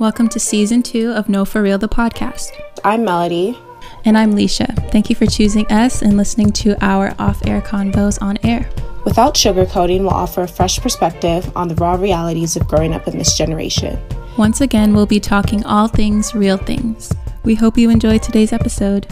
[0.00, 2.50] Welcome to season two of No For Real, the podcast.
[2.82, 3.56] I'm Melody.
[4.04, 4.90] And I'm Leisha.
[4.90, 8.68] Thank you for choosing us and listening to our off air convos on air.
[9.04, 13.16] Without sugarcoating, we'll offer a fresh perspective on the raw realities of growing up in
[13.18, 13.96] this generation.
[14.36, 17.12] Once again, we'll be talking all things real things.
[17.44, 19.06] We hope you enjoy today's episode.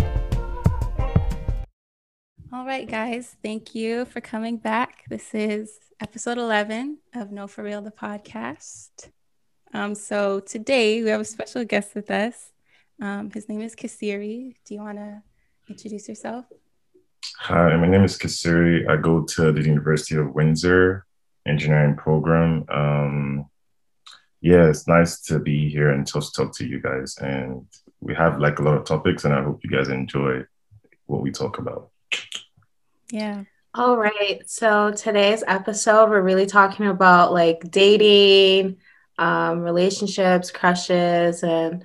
[2.53, 5.05] All right, guys, thank you for coming back.
[5.09, 9.11] This is episode 11 of No For Real, the podcast.
[9.75, 12.53] Um, so today we have a special guest with us.
[13.00, 14.54] Um, his name is Kasiri.
[14.67, 15.22] Do you want to
[15.68, 16.44] introduce yourself?
[17.39, 18.89] Hi, my name is Kasiri.
[18.89, 21.07] I go to the University of Windsor
[21.46, 22.64] engineering program.
[22.68, 23.46] Um,
[24.43, 27.16] yeah, it's nice to be here and just talk to you guys.
[27.18, 27.66] And
[28.00, 30.44] we have like a lot of topics, and I hope you guys enjoy
[31.07, 31.91] what we talk about.
[33.11, 33.44] Yeah.
[33.75, 34.42] All right.
[34.47, 38.77] So today's episode, we're really talking about like dating,
[39.22, 41.84] um, relationships, crushes, and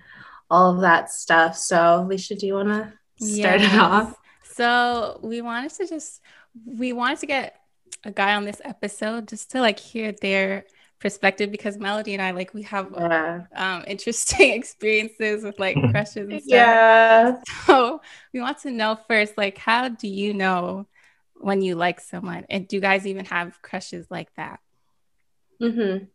[0.50, 1.56] all of that stuff.
[1.56, 3.74] So, Leisha, do you want to start yes.
[3.74, 4.16] it off?
[4.44, 6.22] So, we wanted to just
[6.66, 7.62] we wanted to get
[8.04, 10.66] a guy on this episode just to like hear their
[11.00, 13.44] perspective because Melody and I like we have yeah.
[13.56, 16.44] um, interesting experiences with like crushes and stuff.
[16.48, 17.36] Yeah.
[17.66, 18.02] So
[18.34, 20.88] we want to know first, like, how do you know
[21.36, 24.60] when you like someone, and do you guys even have crushes like that?
[25.62, 26.06] Mm-hmm.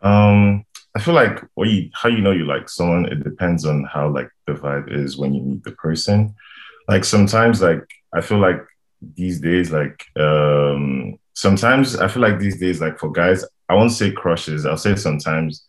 [0.00, 3.84] Um, I feel like what you how you know you like someone, it depends on
[3.84, 6.34] how like the vibe is when you meet the person.
[6.88, 8.64] Like sometimes like I feel like
[9.00, 13.92] these days, like um sometimes I feel like these days, like for guys, I won't
[13.92, 15.66] say crushes, I'll say sometimes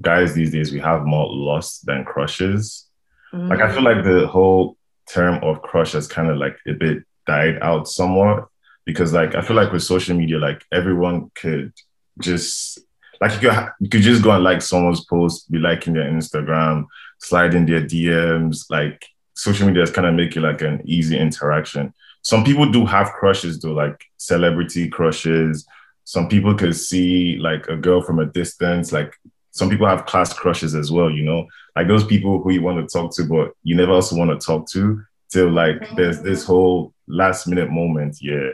[0.00, 2.86] guys these days we have more lust than crushes.
[3.32, 3.48] Mm-hmm.
[3.48, 4.76] Like I feel like the whole
[5.08, 8.48] term of crush has kind of like a bit died out somewhat
[8.84, 11.72] because like I feel like with social media, like everyone could
[12.20, 12.80] just
[13.20, 16.86] like you could, you could just go and like someone's post, be liking their Instagram,
[17.18, 18.70] slide in their DMs.
[18.70, 21.92] Like social media is kind of make it like an easy interaction.
[22.22, 25.66] Some people do have crushes though, like celebrity crushes.
[26.04, 28.92] Some people could see like a girl from a distance.
[28.92, 29.14] Like
[29.50, 32.78] some people have class crushes as well, you know, like those people who you want
[32.78, 36.42] to talk to, but you never also want to talk to till like there's this
[36.42, 36.52] mm-hmm.
[36.52, 38.18] whole last minute moment.
[38.20, 38.50] Yeah.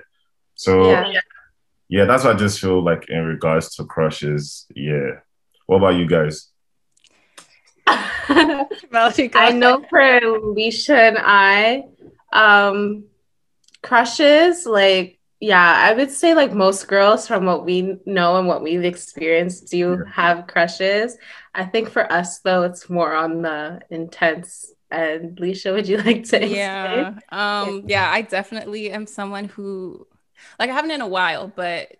[0.54, 1.20] So yeah
[1.88, 4.66] yeah, that's what I just feel like in regards to crushes.
[4.74, 5.20] Yeah.
[5.66, 6.48] What about you guys?
[7.86, 11.84] I know for Leisha and I,
[12.32, 13.04] um,
[13.82, 18.62] crushes, like, yeah, I would say like most girls from what we know and what
[18.62, 20.10] we've experienced do yeah.
[20.10, 21.18] have crushes.
[21.54, 26.24] I think for us though, it's more on the intense and Leisha, would you like
[26.30, 26.46] to?
[26.46, 27.18] Yeah.
[27.30, 30.06] Um, yeah, I definitely am someone who
[30.58, 31.92] like I haven't in a while, but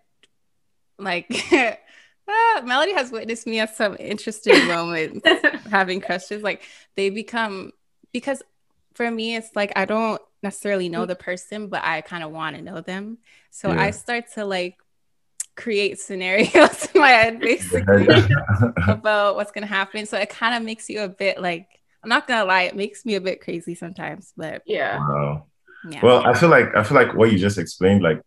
[0.97, 1.27] like
[2.27, 5.27] ah, Melody has witnessed me at some interesting moments
[5.69, 6.43] having crushes.
[6.43, 6.63] Like
[6.95, 7.71] they become
[8.11, 8.41] because
[8.93, 12.55] for me it's like I don't necessarily know the person, but I kind of want
[12.55, 13.17] to know them.
[13.51, 13.81] So yeah.
[13.81, 14.77] I start to like
[15.55, 18.07] create scenarios in my head basically
[18.87, 20.05] about what's gonna happen.
[20.05, 21.67] So it kind of makes you a bit like
[22.03, 24.99] I'm not gonna lie, it makes me a bit crazy sometimes, but yeah.
[24.99, 25.45] Wow.
[25.89, 26.01] Yeah.
[26.03, 28.21] Well, I feel like I feel like what you just explained, like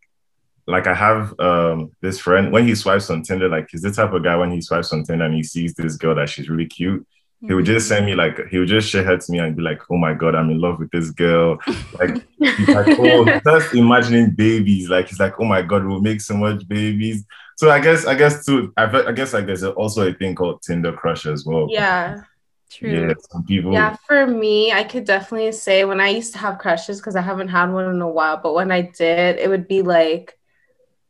[0.69, 4.13] like I have um, this friend when he swipes on Tinder, like he's the type
[4.13, 6.67] of guy when he swipes on Tinder and he sees this girl that she's really
[6.67, 7.01] cute.
[7.01, 7.49] Mm-hmm.
[7.49, 9.63] He would just send me like he would just share her to me and be
[9.63, 11.59] like, "Oh my god, I'm in love with this girl."
[11.99, 16.21] Like he's like, "Oh, just imagining babies." Like he's like, "Oh my god, we'll make
[16.21, 17.25] so much babies."
[17.57, 18.73] So I guess I guess too.
[18.77, 21.67] I, I guess like there's also a thing called Tinder crush as well.
[21.71, 22.23] Yeah.
[22.71, 23.09] True.
[23.09, 23.73] Yeah, some people.
[23.73, 27.23] Yeah, for me, I could definitely say when I used to have crushes because I
[27.23, 30.38] haven't had one in a while, but when I did, it would be like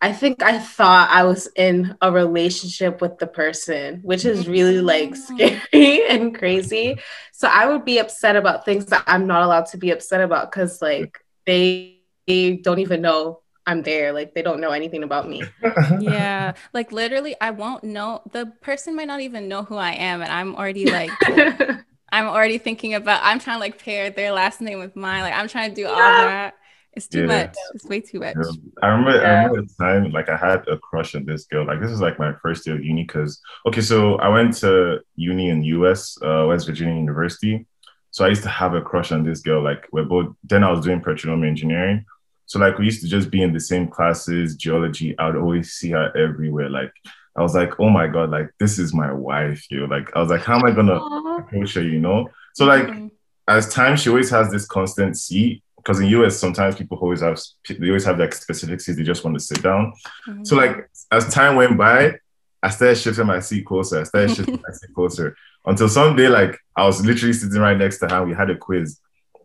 [0.01, 4.81] I think I thought I was in a relationship with the person, which is really
[4.81, 5.17] like mm.
[5.17, 6.99] scary and crazy.
[7.33, 10.51] So I would be upset about things that I'm not allowed to be upset about
[10.51, 14.13] because like they, they don't even know I'm there.
[14.13, 15.43] Like they don't know anything about me.
[16.01, 16.55] yeah.
[16.73, 18.23] Like literally, I won't know.
[18.33, 20.23] The person might not even know who I am.
[20.23, 21.11] And I'm already like,
[22.12, 25.23] I'm already thinking about, I'm trying to like pair their last name with mine.
[25.23, 25.89] Like I'm trying to do yeah.
[25.89, 26.55] all that.
[26.99, 27.27] It's too yeah.
[27.27, 27.56] much.
[27.75, 28.35] It's way too much.
[28.35, 28.50] Yeah.
[28.83, 29.23] I remember, yeah.
[29.23, 31.65] I remember the time like I had a crush on this girl.
[31.65, 34.99] Like this was like my first year of uni because okay, so I went to
[35.15, 37.67] uni in US, uh, West Virginia University.
[38.11, 39.62] So I used to have a crush on this girl.
[39.62, 40.35] Like we're both.
[40.43, 42.05] Then I was doing petroleum engineering.
[42.47, 45.17] So like we used to just be in the same classes, geology.
[45.21, 46.69] I would always see her everywhere.
[46.69, 46.93] Like
[47.37, 49.65] I was like, oh my god, like this is my wife.
[49.71, 50.97] You know, like I was like, how am I gonna
[51.39, 51.83] approach her?
[51.83, 52.29] You know.
[52.55, 53.06] So like mm-hmm.
[53.47, 57.40] as time, she always has this constant seat because in US sometimes people always have
[57.67, 59.94] they always have like specific seats they just want to sit down.
[60.29, 60.44] Mm-hmm.
[60.44, 62.19] So like as time went by,
[62.62, 64.00] I started shifting my seat closer.
[64.00, 65.35] I started shifting my seat closer.
[65.64, 68.23] Until someday, like I was literally sitting right next to her.
[68.23, 69.00] We had a quiz,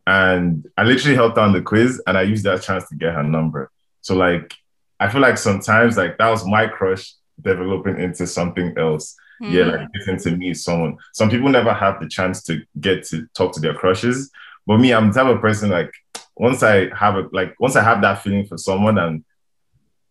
[0.05, 3.23] and I literally helped on the quiz, and I used that chance to get her
[3.23, 3.71] number.
[4.01, 4.53] So like,
[4.99, 9.15] I feel like sometimes like that was my crush developing into something else.
[9.41, 9.51] Mm.
[9.51, 10.97] Yeah, like getting to meet someone.
[11.13, 14.29] Some people never have the chance to get to talk to their crushes,
[14.67, 15.93] but me, I'm the type of person like
[16.35, 19.23] once I have a like once I have that feeling for someone and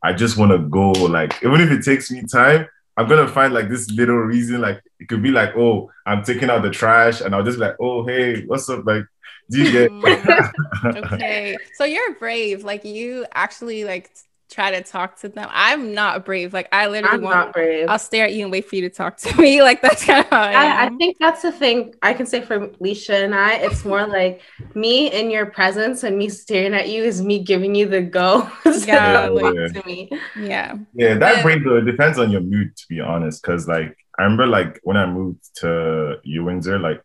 [0.02, 2.66] I just want to go like even if it takes me time,
[2.96, 4.60] I'm gonna find like this little reason.
[4.60, 7.64] Like it could be like, oh, I'm taking out the trash, and I'll just be
[7.64, 8.84] like, oh, hey, what's up?
[8.84, 9.04] Like,
[9.50, 9.90] do you get?
[10.84, 12.64] okay, so you're brave.
[12.64, 14.10] Like you actually like
[14.52, 15.48] try to talk to them.
[15.50, 16.52] I'm not brave.
[16.52, 17.88] Like I literally I'm want, not brave.
[17.88, 19.62] I'll stare at you and wait for you to talk to me.
[19.62, 22.42] Like that's kind of how I, I, I, think that's the thing I can say
[22.42, 23.54] for Leisha and I.
[23.54, 24.42] It's more like
[24.74, 28.50] me in your presence and me staring at you is me giving you the go.
[28.86, 30.10] yeah, like, to me.
[30.38, 30.76] Yeah.
[30.94, 33.42] Yeah, that brings it depends on your mood to be honest.
[33.42, 37.02] Cause like I remember like when I moved to U Windsor, like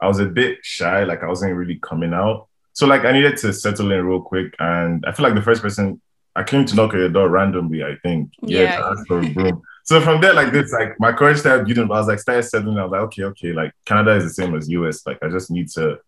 [0.00, 2.48] I was a bit shy, like I wasn't really coming out.
[2.72, 4.54] So like I needed to settle in real quick.
[4.58, 6.00] And I feel like the first person
[6.36, 8.32] I came to knock at your door randomly, I think.
[8.42, 8.62] Yeah.
[8.62, 9.62] yeah ask for a broom.
[9.84, 11.84] so from there, like this, like my courage started building.
[11.84, 12.78] I was like, started settling.
[12.78, 15.06] I was like, okay, okay, like Canada is the same as US.
[15.06, 15.98] Like I just need to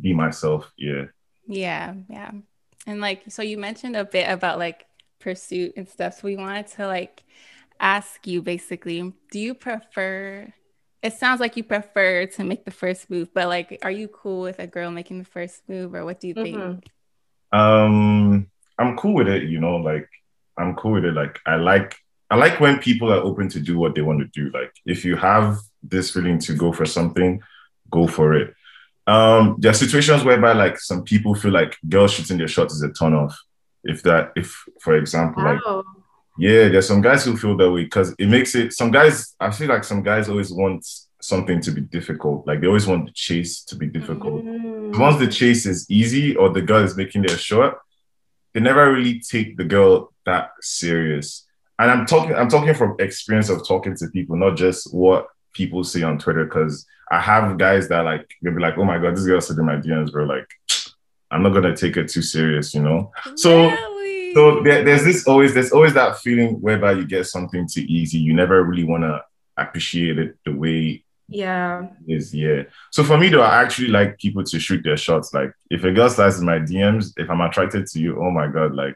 [0.00, 0.70] be myself.
[0.76, 1.06] Yeah.
[1.46, 2.30] Yeah, yeah.
[2.86, 4.86] And like, so you mentioned a bit about like
[5.18, 6.14] pursuit and stuff.
[6.14, 7.24] So we wanted to like
[7.80, 10.52] ask you basically, do you prefer?
[11.02, 14.42] It sounds like you prefer to make the first move, but like, are you cool
[14.42, 16.56] with a girl making the first move, or what do you think?
[16.56, 17.58] Mm-hmm.
[17.58, 18.46] Um,
[18.82, 20.08] I'm cool with it, you know, like
[20.58, 21.14] I'm cool with it.
[21.14, 21.96] Like I like
[22.30, 24.50] I like when people are open to do what they want to do.
[24.50, 27.42] Like if you have this feeling to go for something,
[27.90, 28.54] go for it.
[29.06, 32.82] Um, there are situations whereby like some people feel like girls shooting their shot is
[32.82, 33.38] a turn off.
[33.84, 35.76] If that, if for example, wow.
[35.76, 35.84] like
[36.38, 38.72] yeah, there's some guys who feel that way because it makes it.
[38.72, 40.86] Some guys, I feel like some guys always want
[41.20, 42.46] something to be difficult.
[42.46, 44.44] Like they always want the chase to be difficult.
[44.44, 44.98] Mm.
[44.98, 47.78] Once the chase is easy or the girl is making their shot,
[48.54, 51.46] they never really take the girl that serious.
[51.78, 55.84] And I'm talking, I'm talking from experience of talking to people, not just what people
[55.84, 56.44] say on Twitter.
[56.44, 59.58] Because I have guys that like they'll be like, "Oh my god, this girl said
[59.58, 60.48] in my DMs, bro." Like,
[61.30, 63.10] I'm not gonna take it too serious, you know.
[63.36, 64.34] So, really?
[64.34, 68.18] so there, there's this always, there's always that feeling whereby you get something too easy.
[68.18, 69.22] You never really want to
[69.56, 71.88] appreciate it the way yeah.
[72.06, 72.62] Is yeah.
[72.90, 75.32] So for me though, I actually like people to shoot their shots.
[75.34, 78.46] Like if a girl slides in my DMs, if I'm attracted to you, oh my
[78.46, 78.94] god, like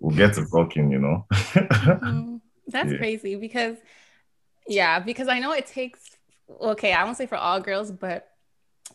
[0.00, 1.26] we'll get to talking, you know.
[1.30, 2.36] mm-hmm.
[2.68, 2.98] That's yeah.
[2.98, 3.76] crazy because
[4.66, 6.00] yeah, because I know it takes
[6.60, 8.28] okay, I won't say for all girls, but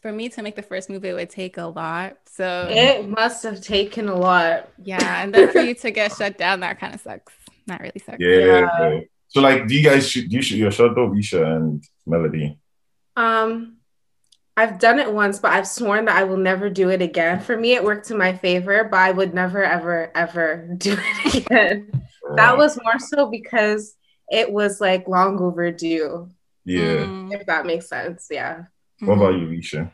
[0.01, 2.17] for me to make the first move, it would take a lot.
[2.25, 4.69] So it must have taken a lot.
[4.81, 7.33] Yeah, and then for you to get shut down, that kind of sucks.
[7.67, 8.17] Not really sucks.
[8.19, 8.67] Yeah.
[8.79, 8.99] yeah.
[9.31, 10.29] So like, do you guys shoot?
[10.29, 12.59] Do you shoot your shot though, Leisha and Melody?
[13.15, 13.77] Um,
[14.57, 17.39] I've done it once, but I've sworn that I will never do it again.
[17.39, 21.35] For me, it worked to my favor, but I would never, ever, ever do it
[21.35, 22.03] again.
[22.35, 23.95] That was more so because
[24.29, 26.29] it was like long overdue.
[26.65, 27.05] Yeah.
[27.05, 27.33] Mm.
[27.33, 28.27] If that makes sense.
[28.29, 28.65] Yeah.
[28.99, 29.93] What about you, Leisha?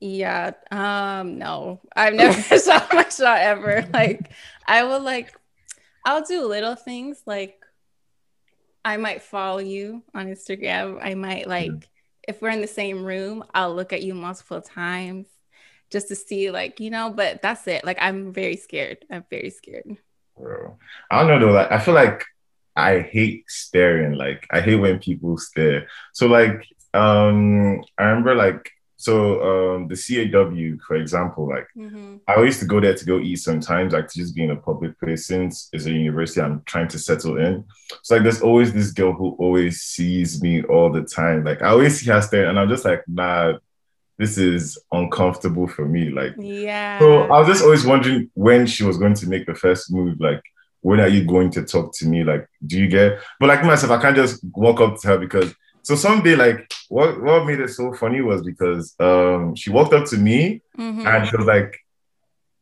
[0.00, 0.50] Yeah.
[0.72, 3.88] Um, no, I've never shot my shot ever.
[3.92, 4.32] Like
[4.66, 5.32] I will like
[6.04, 7.63] I'll do little things like
[8.84, 10.98] I might follow you on Instagram.
[11.02, 11.84] I might like mm.
[12.28, 15.26] if we're in the same room, I'll look at you multiple times
[15.90, 17.84] just to see like, you know, but that's it.
[17.84, 18.98] Like I'm very scared.
[19.10, 19.96] I'm very scared.
[20.38, 20.78] Bro.
[21.10, 21.52] I don't know though.
[21.52, 22.24] Like I feel like
[22.76, 24.14] I hate staring.
[24.14, 25.88] Like I hate when people stare.
[26.12, 28.70] So like um I remember like
[29.04, 32.16] so um, the CAW, for example, like mm-hmm.
[32.26, 34.56] I used to go there to go eat sometimes, like to just be in a
[34.56, 37.64] public place since it's a university I'm trying to settle in.
[38.02, 41.44] So like there's always this girl who always sees me all the time.
[41.44, 43.58] Like I always see her staring and I'm just like, nah,
[44.16, 46.08] this is uncomfortable for me.
[46.08, 46.98] Like yeah.
[46.98, 50.18] So I was just always wondering when she was going to make the first move,
[50.18, 50.40] like
[50.80, 52.24] when are you going to talk to me?
[52.24, 55.54] Like, do you get but like myself, I can't just walk up to her because
[55.84, 60.06] so someday, like, what what made it so funny was because um she walked up
[60.06, 61.06] to me mm-hmm.
[61.06, 61.78] and she was like,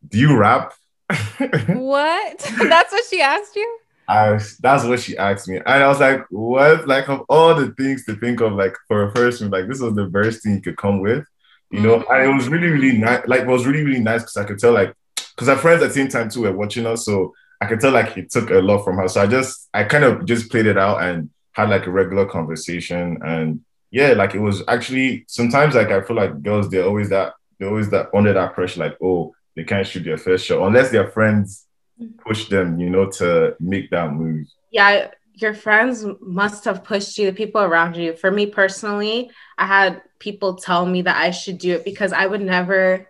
[0.08, 0.74] "Do you rap?"
[1.38, 2.38] what?
[2.58, 3.78] That's what she asked you.
[4.08, 7.70] I that's what she asked me, and I was like, "What?" Like of all the
[7.70, 10.60] things to think of, like for a person, like this was the best thing you
[10.60, 11.24] could come with,
[11.70, 12.00] you know.
[12.00, 12.12] Mm-hmm.
[12.12, 13.22] And it was really, really nice.
[13.28, 15.88] Like, it was really, really nice because I could tell, like, because our friends at
[15.88, 18.58] the same time too were watching us, so I could tell like it took a
[18.58, 19.06] lot from her.
[19.06, 22.26] So I just, I kind of just played it out and had like a regular
[22.26, 27.08] conversation and yeah like it was actually sometimes like i feel like girls they're always
[27.08, 30.66] that they're always that under that pressure like oh they can't shoot their first shot
[30.66, 31.66] unless their friends
[32.00, 32.16] mm.
[32.18, 37.26] push them you know to make that move yeah your friends must have pushed you,
[37.26, 38.14] the people around you.
[38.14, 42.26] For me personally, I had people tell me that I should do it because I
[42.26, 43.08] would never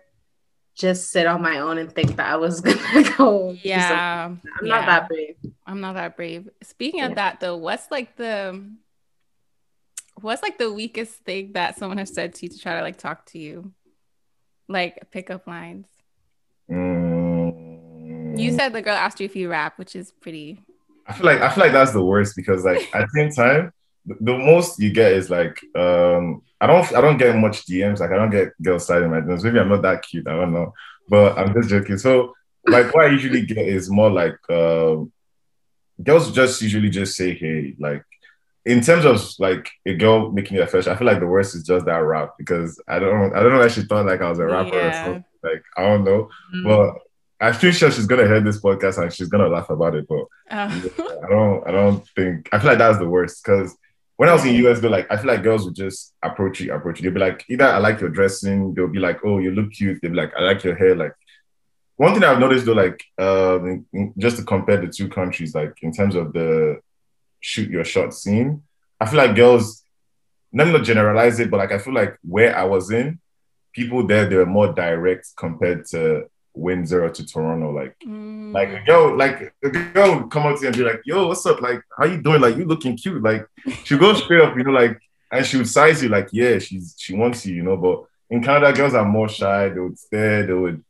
[0.75, 3.55] just sit on my own and think that I was gonna go.
[3.61, 4.25] Yeah.
[4.25, 4.75] I'm yeah.
[4.75, 5.35] not that brave.
[5.65, 6.49] I'm not that brave.
[6.61, 7.07] Speaking yeah.
[7.07, 8.63] of that though, what's like the
[10.21, 12.97] what's like the weakest thing that someone has said to you to try to like
[12.97, 13.71] talk to you?
[14.67, 15.87] Like pickup lines.
[16.71, 18.39] Mm.
[18.39, 20.63] You said the girl asked you if you rap, which is pretty
[21.05, 23.73] I feel like I feel like that's the worst because like at the same time,
[24.05, 27.99] the, the most you get is like um I don't I don't get much DMs.
[27.99, 29.43] Like I don't get girls sliding my DMs.
[29.43, 30.25] Maybe I'm not that cute.
[30.27, 30.73] I don't know.
[31.09, 31.97] But I'm just joking.
[31.97, 32.33] So
[32.65, 35.11] like what I usually get is more like um
[36.01, 38.05] girls just usually just say hey like
[38.65, 41.63] in terms of like a girl making it first, I feel like the worst is
[41.63, 44.39] just that rap because I don't I don't know if she thought like I was
[44.39, 44.87] a rapper yeah.
[44.87, 45.25] or something.
[45.43, 46.29] Like I don't know.
[46.55, 46.63] Mm.
[46.63, 50.07] But I'm pretty sure she's gonna hear this podcast and she's gonna laugh about it.
[50.07, 50.27] But oh.
[50.51, 53.75] I don't I don't think I feel like that's the worst because
[54.23, 56.73] when I was in US, though, like I feel like girls would just approach you,
[56.73, 57.03] approach you.
[57.03, 59.99] They'll be like, either I like your dressing, they'll be like, oh, you look cute.
[60.01, 60.95] They'll be like, I like your hair.
[60.95, 61.11] Like
[61.97, 63.85] one thing I've noticed though, like um,
[64.17, 66.79] just to compare the two countries, like in terms of the
[67.41, 68.63] shoot your shot scene,
[68.97, 69.83] I feel like girls,
[70.53, 73.19] not generalize it, but like I feel like where I was in,
[73.73, 77.71] people there they were more direct compared to Windsor to Toronto.
[77.71, 78.53] Like, mm.
[78.53, 81.45] like yo, like a girl would come up to you and be like, "Yo, what's
[81.45, 81.61] up?
[81.61, 82.41] Like, how you doing?
[82.41, 83.47] Like, you looking cute." Like,
[83.83, 84.99] she goes straight up, you know, like,
[85.31, 87.77] and she would size you like, "Yeah, she's she wants you," you know.
[87.77, 89.69] But in Canada, girls are more shy.
[89.69, 90.45] They would stare.
[90.45, 90.83] They would.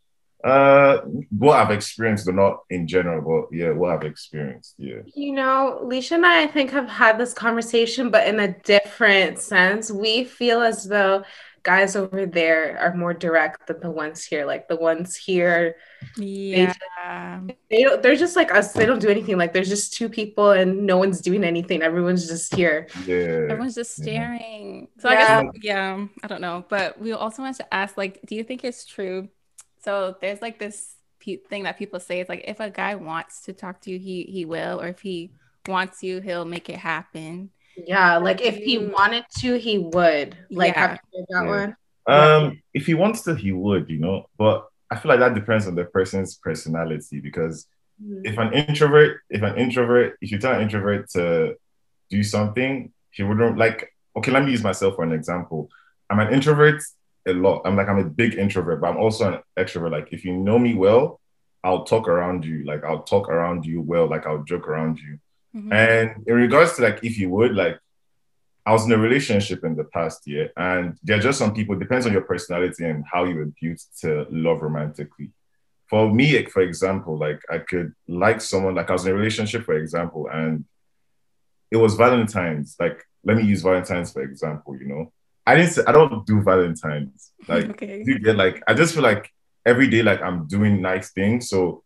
[0.43, 0.99] Uh,
[1.37, 3.21] what I've experienced, but not in general.
[3.21, 4.75] But yeah, what I've experienced.
[4.77, 4.99] Yeah.
[5.15, 9.39] You know, Leisha and I, I think have had this conversation, but in a different
[9.39, 9.89] sense.
[9.89, 11.23] We feel as though
[11.63, 14.45] guys over there are more direct than the ones here.
[14.45, 15.75] Like the ones here,
[16.17, 16.73] yeah,
[17.47, 18.03] they, they don't.
[18.03, 18.73] They're just like us.
[18.73, 19.37] They don't do anything.
[19.37, 21.81] Like there's just two people and no one's doing anything.
[21.81, 22.87] Everyone's just here.
[23.05, 24.89] Yeah, everyone's just staring.
[24.99, 25.39] So yeah.
[25.39, 26.65] I guess yeah, I don't know.
[26.67, 29.29] But we also want to ask, like, do you think it's true?
[29.83, 30.95] So there's like this
[31.49, 32.19] thing that people say.
[32.19, 34.99] It's like if a guy wants to talk to you, he he will, or if
[34.99, 35.31] he
[35.67, 37.51] wants you, he'll make it happen.
[37.75, 40.37] Yeah, like if he wanted to, he would.
[40.49, 40.87] Like, yeah.
[40.87, 41.49] have you that yeah.
[41.49, 41.75] one?
[42.05, 43.89] Um, if he wants to, he would.
[43.89, 47.67] You know, but I feel like that depends on the person's personality because
[48.01, 48.25] mm-hmm.
[48.25, 51.55] if an introvert, if an introvert, if you tell an introvert to
[52.09, 53.89] do something, he wouldn't like.
[54.15, 55.69] Okay, let me use myself for an example.
[56.09, 56.83] I'm an introvert
[57.27, 57.61] a lot.
[57.65, 59.91] I'm like I'm a big introvert, but I'm also an extrovert.
[59.91, 61.19] Like if you know me well,
[61.63, 62.65] I'll talk around you.
[62.65, 64.07] Like I'll talk around you well.
[64.07, 65.19] Like I'll joke around you.
[65.55, 65.73] Mm-hmm.
[65.73, 67.79] And in regards to like, if you would, like,
[68.65, 71.75] I was in a relationship in the past year, and there are just some people,
[71.75, 75.31] depends on your personality and how you built to love romantically.
[75.89, 79.65] For me, for example, like I could like someone, like I was in a relationship,
[79.65, 80.63] for example, and
[81.71, 82.75] it was Valentine's.
[82.79, 85.11] Like, let me use Valentine's for example, you know.
[85.45, 87.33] I didn't say, I don't do Valentine's.
[87.47, 88.03] Like, okay.
[88.05, 89.29] you get like, I just feel like
[89.65, 91.49] every day, like I'm doing nice things.
[91.49, 91.83] So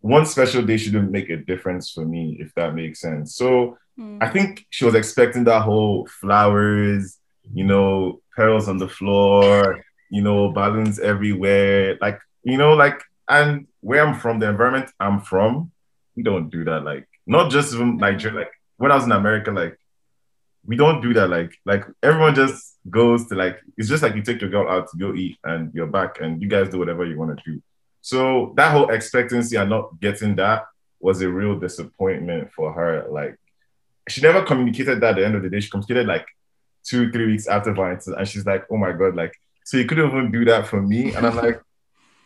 [0.00, 3.34] one special day shouldn't make a difference for me, if that makes sense.
[3.34, 4.18] So mm.
[4.22, 7.18] I think she was expecting that whole flowers,
[7.52, 11.98] you know, pearls on the floor, you know, balloons everywhere.
[12.00, 15.72] Like, you know, like, and where I'm from, the environment I'm from,
[16.16, 16.84] we don't do that.
[16.84, 18.38] Like, not just from Nigeria.
[18.38, 19.78] Like, when I was in America, like,
[20.64, 21.28] we don't do that.
[21.28, 24.88] Like, like everyone just goes to like, it's just like you take your girl out
[24.90, 27.62] to go eat and you're back and you guys do whatever you want to do.
[28.00, 30.64] So that whole expectancy and not getting that
[31.00, 33.06] was a real disappointment for her.
[33.10, 33.36] Like
[34.08, 35.60] she never communicated that at the end of the day.
[35.60, 36.26] She communicated like
[36.84, 39.32] two, three weeks after Valentine's, and she's like, "Oh my god, like
[39.64, 41.60] so you couldn't even do that for me." And I'm like,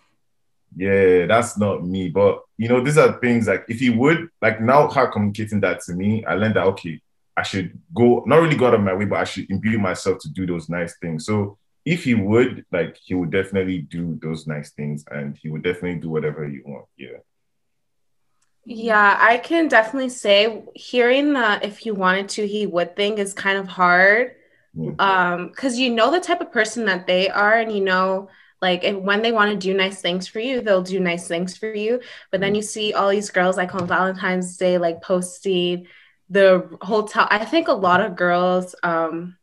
[0.76, 4.60] "Yeah, that's not me." But you know, these are things like if he would like
[4.60, 7.00] now her communicating that to me, I learned that okay,
[7.36, 10.18] I should go not really go out of my way, but I should imbue myself
[10.20, 11.26] to do those nice things.
[11.26, 15.62] So if he would, like, he would definitely do those nice things and he would
[15.62, 16.86] definitely do whatever you want.
[16.96, 17.18] Yeah.
[18.64, 23.34] Yeah, I can definitely say hearing the if he wanted to, he would think is
[23.34, 24.36] kind of hard.
[24.76, 25.00] Mm-hmm.
[25.00, 28.28] Um, because you know the type of person that they are, and you know,
[28.60, 31.56] like if, when they want to do nice things for you, they'll do nice things
[31.56, 32.00] for you.
[32.30, 32.56] But then mm-hmm.
[32.56, 35.88] you see all these girls like on Valentine's Day, like posting
[36.30, 37.26] the hotel.
[37.30, 39.36] I think a lot of girls, um,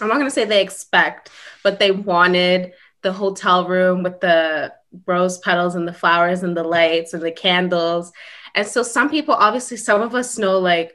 [0.00, 1.30] I'm not going to say they expect,
[1.62, 2.72] but they wanted
[3.02, 4.72] the hotel room with the
[5.06, 8.12] rose petals and the flowers and the lights and the candles.
[8.54, 10.94] And so some people, obviously, some of us know like,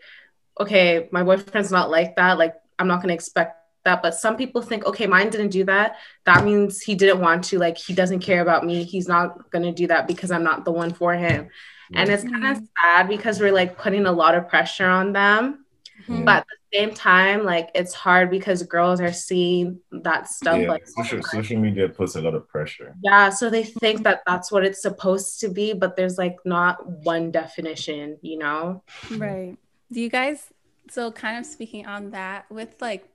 [0.59, 2.37] okay, my boyfriend's not like that.
[2.37, 4.01] Like, I'm not going to expect that.
[4.01, 5.97] But some people think, okay, mine didn't do that.
[6.25, 7.59] That means he didn't want to.
[7.59, 8.83] Like he doesn't care about me.
[8.83, 11.49] He's not gonna do that because I'm not the one for him.
[11.93, 12.65] And it's kind of mm-hmm.
[12.81, 15.65] sad because we're like putting a lot of pressure on them.
[16.01, 16.25] Mm-hmm.
[16.25, 20.59] But at the same time, like it's hard because girls are seeing that stuff.
[20.59, 22.95] Yeah, like social, social media puts a lot of pressure.
[23.03, 26.85] Yeah, so they think that that's what it's supposed to be, but there's like not
[26.87, 28.83] one definition, you know?
[29.11, 29.57] Right.
[29.91, 30.45] Do you guys?
[30.89, 33.07] So kind of speaking on that with like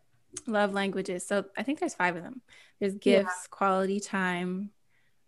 [0.47, 1.27] love languages.
[1.27, 2.43] So I think there's five of them.
[2.81, 3.49] There's gifts, yeah.
[3.51, 4.71] quality time,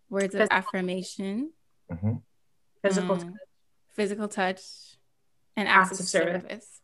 [0.09, 1.51] words of affirmation.
[1.91, 2.17] Mm-hmm
[2.81, 3.19] physical mm.
[3.19, 3.33] touch.
[3.89, 4.61] physical touch
[5.55, 6.41] and acts, of service.
[6.41, 6.78] service.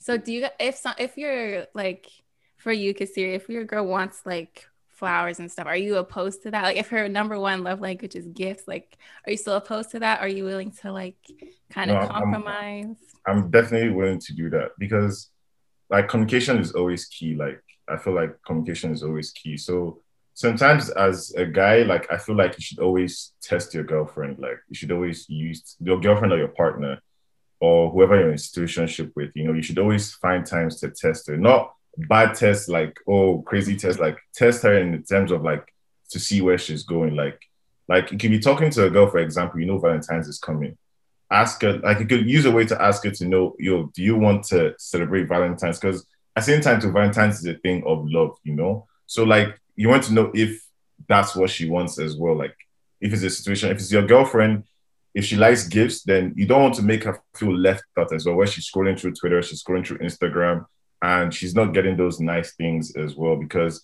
[0.00, 2.08] So do you if some if you're like
[2.56, 6.50] for you, Kasiri, if your girl wants like flowers and stuff, are you opposed to
[6.50, 6.62] that?
[6.62, 10.00] Like if her number one love language is gifts, like are you still opposed to
[10.00, 10.20] that?
[10.20, 11.16] Are you willing to like
[11.70, 12.96] kind of no, compromise?
[13.26, 15.28] I'm, I'm definitely willing to do that because
[15.90, 17.34] like communication is always key.
[17.34, 19.58] Like I feel like communication is always key.
[19.58, 20.00] So
[20.32, 24.38] sometimes as a guy, like I feel like you should always test your girlfriend.
[24.38, 27.00] Like you should always use your girlfriend or your partner
[27.60, 29.30] or whoever you're in situationship with.
[29.34, 31.36] You know, you should always find times to test her.
[31.36, 34.00] Not bad tests like oh crazy test.
[34.00, 35.72] Like test her in terms of like
[36.10, 37.14] to see where she's going.
[37.14, 37.40] Like
[37.88, 39.60] like you could be talking to a girl, for example.
[39.60, 40.76] You know Valentine's is coming.
[41.30, 44.02] Ask her like you could use a way to ask her to know yo do
[44.02, 47.84] you want to celebrate Valentine's because at the same time to Valentine's is a thing
[47.86, 48.36] of love.
[48.42, 48.86] You know.
[49.06, 50.64] So like you want to know if
[51.08, 52.36] that's what she wants as well.
[52.36, 52.56] Like
[53.00, 54.64] if it's a situation, if it's your girlfriend,
[55.14, 58.26] if she likes gifts, then you don't want to make her feel left out as
[58.26, 58.36] well.
[58.36, 60.66] Where she's scrolling through Twitter, she's scrolling through Instagram,
[61.02, 63.36] and she's not getting those nice things as well.
[63.36, 63.82] Because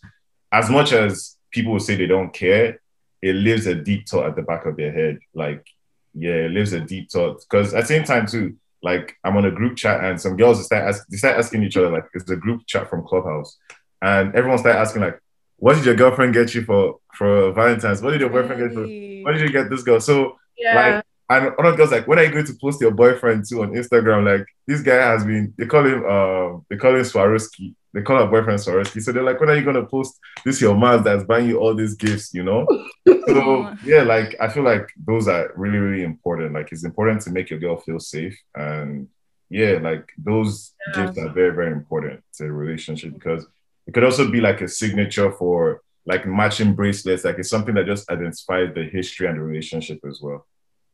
[0.53, 2.81] as much as people will say they don't care,
[3.23, 5.19] it leaves a deep thought at the back of their head.
[5.35, 5.67] Like,
[6.15, 7.41] yeah, it leaves a deep thought.
[7.49, 10.65] Because at the same time, too, like I'm on a group chat and some girls
[10.65, 13.57] start, ask, they start asking each other, like, it's a group chat from Clubhouse.
[14.01, 15.21] And everyone start asking, like,
[15.59, 18.03] what did your girlfriend get you for for Valentine's?
[18.03, 19.25] What did your boyfriend get you?
[19.25, 20.01] What did you get this girl?
[20.01, 20.75] So yeah.
[20.75, 23.63] like and one other girls like when are you going to post your boyfriend too
[23.63, 24.25] on Instagram?
[24.25, 27.75] Like this guy has been they call him uh they call him Swarovski.
[27.93, 29.03] They call her boyfriend Swarovski.
[29.03, 31.75] So they're like, when are you gonna post this your man that's buying you all
[31.75, 32.67] these gifts, you know?
[33.27, 36.55] so yeah, like I feel like those are really, really important.
[36.55, 38.39] Like it's important to make your girl feel safe.
[38.55, 39.09] And
[39.49, 41.07] yeah, like those yeah.
[41.07, 43.47] gifts are very, very important to a relationship because
[43.87, 47.25] it could also be like a signature for like matching bracelets.
[47.25, 50.47] Like it's something that just identifies the history and the relationship as well.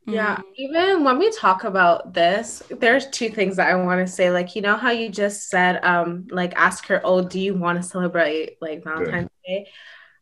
[0.05, 0.43] Yeah, mm-hmm.
[0.57, 4.31] even when we talk about this, there's two things that I want to say.
[4.31, 7.81] Like, you know how you just said, um, like ask her, oh, do you want
[7.81, 9.55] to celebrate like Valentine's yeah.
[9.59, 9.69] Day?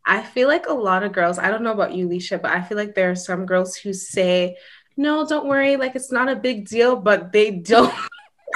[0.05, 2.61] I feel like a lot of girls, I don't know about you, Leisha, but I
[2.61, 4.57] feel like there are some girls who say,
[4.97, 7.93] no, don't worry, like it's not a big deal, but they don't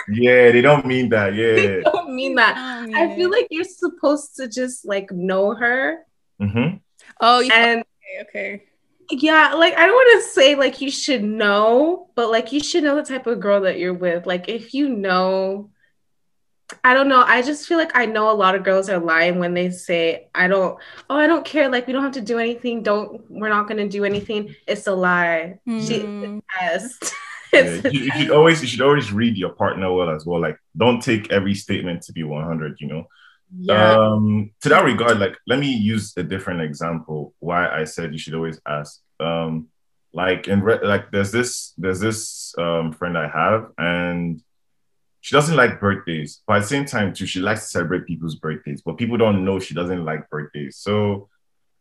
[0.10, 1.34] yeah, they don't mean that.
[1.36, 2.56] Yeah, they don't mean that.
[2.58, 3.00] Oh, yeah.
[3.00, 6.06] I feel like you're supposed to just like know her.
[6.42, 6.78] Mm-hmm.
[7.22, 8.64] Oh, and okay, okay.
[9.10, 12.84] Yeah, like I don't want to say like you should know, but like you should
[12.84, 14.26] know the type of girl that you're with.
[14.26, 15.70] Like if you know,
[16.84, 17.22] I don't know.
[17.22, 20.30] I just feel like I know a lot of girls are lying when they say,
[20.34, 21.70] I don't, oh, I don't care.
[21.70, 22.82] Like, we don't have to do anything.
[22.82, 24.56] Don't, we're not going to do anything.
[24.68, 25.60] It's a lie.
[25.68, 25.88] Mm.
[25.88, 26.98] She has.
[27.54, 30.42] yeah, you, you, should always you should always read your partner well as well.
[30.42, 32.78] Like, don't take every statement to be 100.
[32.80, 33.08] You know.
[33.70, 37.34] Um, to that regard, like, let me use a different example.
[37.40, 39.02] Why I said you should always ask.
[39.20, 39.70] Um,
[40.16, 44.42] like in re- like there's this there's this um friend I have and
[45.20, 48.36] she doesn't like birthdays, but at the same time too, she likes to celebrate people's
[48.36, 48.84] birthdays.
[48.84, 50.78] But people don't know she doesn't like birthdays.
[50.78, 51.30] So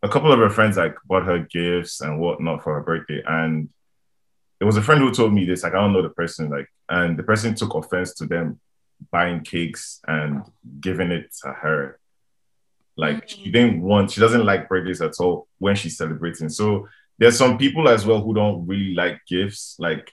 [0.02, 3.68] a couple of her friends like bought her gifts and whatnot for her birthday, and
[4.60, 6.68] it was a friend who told me this, like I don't know the person, like,
[6.88, 8.60] and the person took offense to them
[9.10, 10.42] buying cakes and
[10.80, 11.98] giving it to her.
[12.96, 13.52] Like she mm.
[13.52, 16.48] didn't want, she doesn't like birthdays at all when she's celebrating.
[16.48, 19.76] So there's some people as well who don't really like gifts.
[19.78, 20.12] Like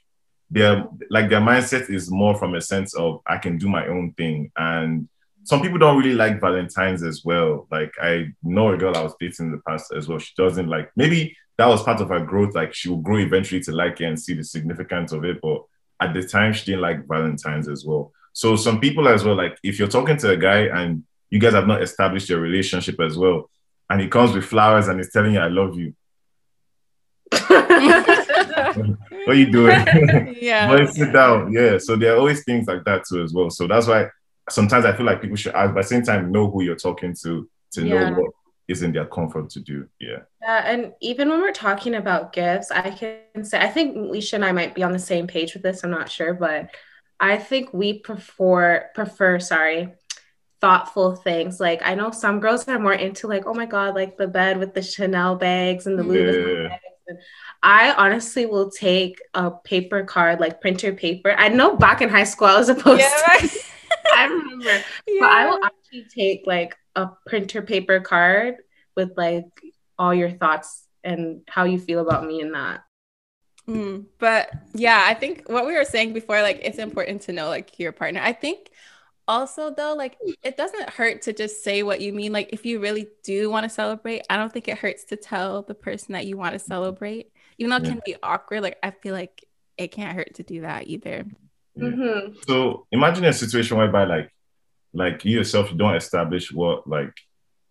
[0.50, 4.14] their like their mindset is more from a sense of I can do my own
[4.14, 4.52] thing.
[4.58, 5.08] And
[5.44, 7.68] some people don't really like Valentine's as well.
[7.72, 10.20] Like I know a girl I was dating in the past as well.
[10.20, 12.56] She doesn't like maybe that was part of her growth.
[12.56, 15.40] Like she will grow eventually to like it and see the significance of it.
[15.42, 15.64] But
[16.00, 18.12] at the time, she didn't like Valentine's as well.
[18.34, 21.54] So some people as well, like if you're talking to a guy and you guys
[21.54, 23.50] have not established your relationship as well,
[23.90, 25.94] and he comes with flowers and he's telling you, I love you.
[29.26, 30.36] what are you doing?
[30.42, 30.68] Yeah.
[30.68, 31.52] but sit down.
[31.52, 31.78] Yeah.
[31.78, 33.50] So there are always things like that too as well.
[33.50, 34.10] So that's why
[34.50, 36.76] sometimes I feel like people should ask, but at the same time, know who you're
[36.76, 38.10] talking to to yeah.
[38.10, 38.32] know what
[38.68, 39.88] is in their comfort to do.
[40.00, 40.20] Yeah.
[40.42, 40.64] Yeah.
[40.66, 44.52] And even when we're talking about gifts, I can say, I think Leisha and I
[44.52, 45.84] might be on the same page with this.
[45.84, 46.70] I'm not sure, but
[47.22, 49.94] I think we prefer, prefer, sorry,
[50.60, 51.60] thoughtful things.
[51.60, 54.58] Like I know some girls are more into like, oh my god, like the bed
[54.58, 56.84] with the Chanel bags and the Louis Vuitton bags.
[57.08, 57.20] And
[57.62, 61.36] I honestly will take a paper card, like printer paper.
[61.38, 63.38] I know back in high school I was supposed yeah.
[63.38, 63.60] to.
[64.16, 65.20] I remember, yeah.
[65.20, 68.56] but I will actually take like a printer paper card
[68.96, 69.46] with like
[69.98, 72.84] all your thoughts and how you feel about me in that.
[73.68, 77.48] Mm, but yeah, I think what we were saying before, like it's important to know
[77.48, 78.20] like your partner.
[78.22, 78.70] I think
[79.28, 82.32] also though, like it doesn't hurt to just say what you mean.
[82.32, 85.62] Like if you really do want to celebrate, I don't think it hurts to tell
[85.62, 87.90] the person that you want to celebrate, even though it yeah.
[87.92, 88.64] can be awkward.
[88.64, 89.46] Like I feel like
[89.78, 91.26] it can't hurt to do that either.
[91.76, 91.84] Yeah.
[91.84, 92.34] Mm-hmm.
[92.48, 94.32] So imagine a situation whereby like
[94.94, 97.14] like you yourself you don't establish what like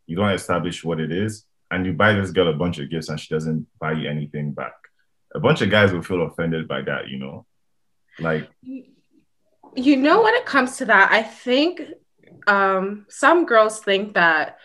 [0.07, 3.09] you don't establish what it is and you buy this girl a bunch of gifts
[3.09, 4.73] and she doesn't buy you anything back
[5.35, 7.47] a bunch of guys will feel offended by that, you know?
[8.19, 8.49] Like
[9.75, 11.83] you know when it comes to that, I think
[12.47, 14.59] um some girls think that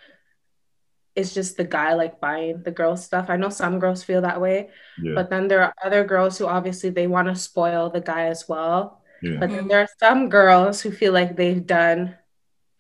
[1.16, 3.30] it's just the guy like buying the girl stuff.
[3.30, 4.70] I know some girls feel that way,
[5.02, 5.14] yeah.
[5.16, 8.50] but then there are other girls who obviously they want to spoil the guy as
[8.50, 9.02] well.
[9.22, 9.38] Yeah.
[9.40, 12.16] But then there are some girls who feel like they've done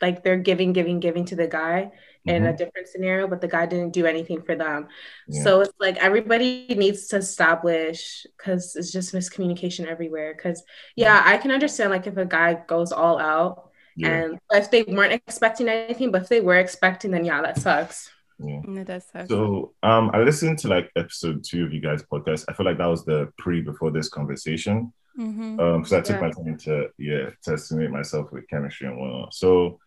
[0.01, 1.91] like they're giving, giving, giving to the guy
[2.25, 2.53] in mm-hmm.
[2.53, 4.87] a different scenario, but the guy didn't do anything for them.
[5.27, 5.43] Yeah.
[5.43, 10.33] So it's like everybody needs to establish because it's just miscommunication everywhere.
[10.35, 10.63] Because
[10.95, 14.09] yeah, I can understand like if a guy goes all out yeah.
[14.09, 18.09] and if they weren't expecting anything, but if they were expecting, then yeah, that sucks.
[18.39, 18.61] Yeah.
[18.67, 19.27] It does suck.
[19.27, 22.45] So um I listened to like episode two of you guys' podcast.
[22.49, 24.91] I feel like that was the pre before this conversation.
[25.17, 25.59] Mm-hmm.
[25.59, 26.27] Um, because I took yeah.
[26.27, 29.33] my time to yeah, to estimate myself with chemistry and whatnot.
[29.33, 29.79] So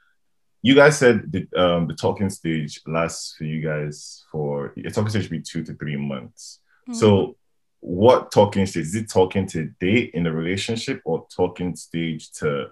[0.62, 5.11] you guys said the um, the talking stage lasts for you guys for a talking
[5.11, 6.61] stage should be two to three months.
[6.88, 6.99] Mm-hmm.
[6.99, 7.37] So
[7.81, 12.68] what talking stage is it talking to date in the relationship or talking stage to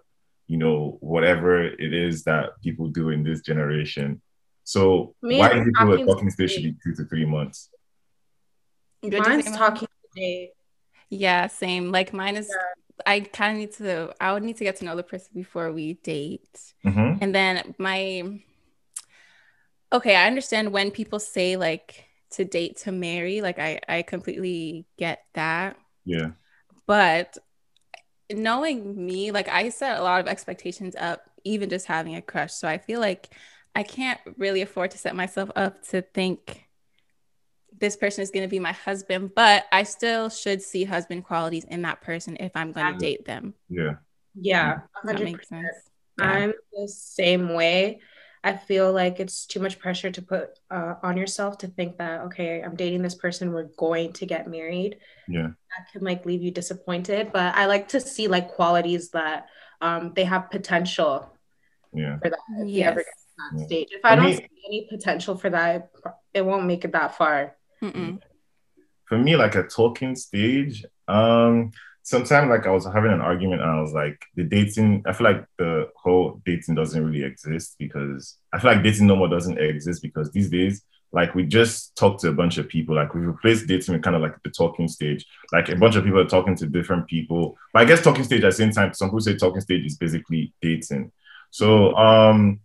[0.49, 4.21] you know whatever it is that people do in this generation
[4.65, 7.71] so Me why do you feel a talking stage should be two to three months
[9.03, 10.51] mine's talking today
[11.09, 12.73] yeah same like mine is yeah.
[13.05, 15.73] I kind of need to, I would need to get to know the person before
[15.73, 16.75] we date.
[16.85, 17.19] Mm-hmm.
[17.21, 18.41] And then my,
[19.93, 24.87] okay, I understand when people say like to date to marry, like I, I completely
[24.97, 25.77] get that.
[26.05, 26.31] Yeah.
[26.87, 27.37] But
[28.33, 32.53] knowing me, like I set a lot of expectations up, even just having a crush.
[32.53, 33.29] So I feel like
[33.75, 36.66] I can't really afford to set myself up to think
[37.79, 41.65] this person is going to be my husband, but I still should see husband qualities
[41.65, 43.55] in that person if I'm going to date them.
[43.69, 43.95] Yeah.
[44.35, 44.81] Yeah.
[45.05, 45.07] 100%.
[45.07, 45.67] That makes sense.
[46.19, 46.25] Yeah.
[46.25, 48.01] I'm the same way.
[48.45, 52.21] I feel like it's too much pressure to put uh, on yourself to think that,
[52.23, 54.99] okay, I'm dating this person, we're going to get married.
[55.27, 55.49] Yeah.
[55.49, 57.33] That can like leave you disappointed.
[57.33, 59.49] But I like to see like qualities that
[59.81, 61.29] um, they have potential
[61.93, 62.19] yeah.
[62.19, 62.39] for that.
[62.61, 62.77] If yes.
[62.77, 63.67] you ever get to that yeah.
[63.67, 63.89] stage.
[63.91, 65.91] If I, I don't mean, see any potential for that,
[66.33, 67.57] it won't make it that far.
[67.83, 68.21] Mm-mm.
[69.07, 71.71] For me, like a talking stage, um,
[72.03, 75.25] sometimes like I was having an argument and I was like, the dating, I feel
[75.25, 79.59] like the whole dating doesn't really exist because I feel like dating no more doesn't
[79.59, 83.27] exist because these days, like we just talk to a bunch of people, like we've
[83.27, 85.27] replaced dating with kind of like the talking stage.
[85.53, 87.57] Like a bunch of people are talking to different people.
[87.73, 89.97] But I guess talking stage at the same time, some people say talking stage is
[89.97, 91.11] basically dating.
[91.51, 92.61] So um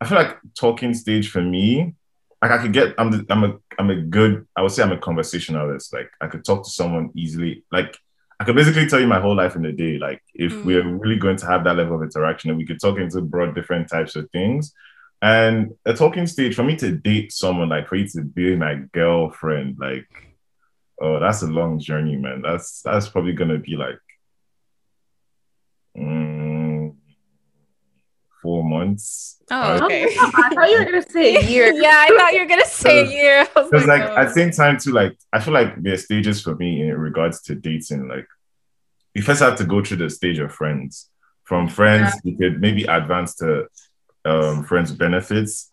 [0.00, 1.94] I feel like talking stage for me
[2.42, 4.92] like I could get I'm the, I'm a I'm a good I would say I'm
[4.92, 5.94] a conversationalist.
[5.94, 7.64] Like I could talk to someone easily.
[7.70, 7.96] Like
[8.40, 9.96] I could basically tell you my whole life in a day.
[9.98, 10.64] Like if mm.
[10.64, 13.54] we're really going to have that level of interaction and we could talk into broad
[13.54, 14.74] different types of things.
[15.22, 18.74] And a talking stage for me to date someone, like for you to be my
[18.92, 20.08] girlfriend, like
[21.00, 22.42] oh, that's a long journey, man.
[22.42, 24.00] That's that's probably gonna be like
[25.96, 26.41] mm,
[28.42, 29.38] four months.
[29.50, 30.04] Oh, okay.
[30.18, 31.72] I thought you were gonna say a year.
[31.72, 33.46] yeah, I thought you were gonna say a year.
[33.54, 34.16] Because like, like oh.
[34.16, 36.98] at the same time too, like I feel like there are stages for me in
[36.98, 38.08] regards to dating.
[38.08, 38.26] Like
[39.14, 41.08] you first have to go through the stage of friends.
[41.44, 42.32] From friends, yeah.
[42.32, 43.66] you could maybe advance to
[44.24, 45.70] um, friends benefits.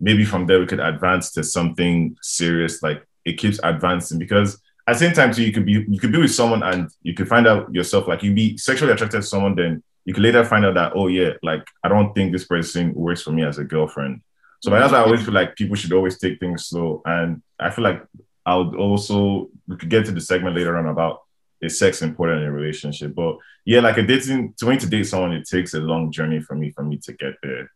[0.00, 2.82] Maybe from there we could advance to something serious.
[2.82, 6.12] Like it keeps advancing because at the same time too, you could be you could
[6.12, 9.26] be with someone and you could find out yourself like you'd be sexually attracted to
[9.26, 12.44] someone, then you can later find out that, oh yeah, like I don't think this
[12.44, 14.22] person works for me as a girlfriend.
[14.58, 17.00] So that's why I always feel like people should always take things slow.
[17.04, 18.04] And I feel like
[18.44, 21.20] I would also we could get to the segment later on about
[21.60, 23.14] is sex important in a relationship.
[23.14, 26.56] But yeah, like a dating to to date someone, it takes a long journey for
[26.56, 27.70] me for me to get there.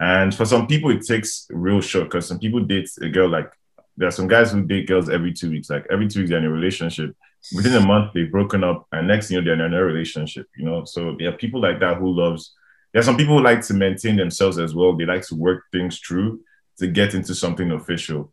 [0.00, 3.52] And for some people, it takes real short because some people date a girl like
[3.96, 5.70] there are some guys who date girls every two weeks.
[5.70, 7.14] Like every two weeks they're in a relationship
[7.54, 10.46] within a month they've broken up and next thing you know they're in a relationship
[10.56, 12.54] you know so there are people like that who loves
[12.96, 14.96] yeah, some people who like to maintain themselves as well.
[14.96, 16.40] They like to work things through
[16.78, 18.32] to get into something official.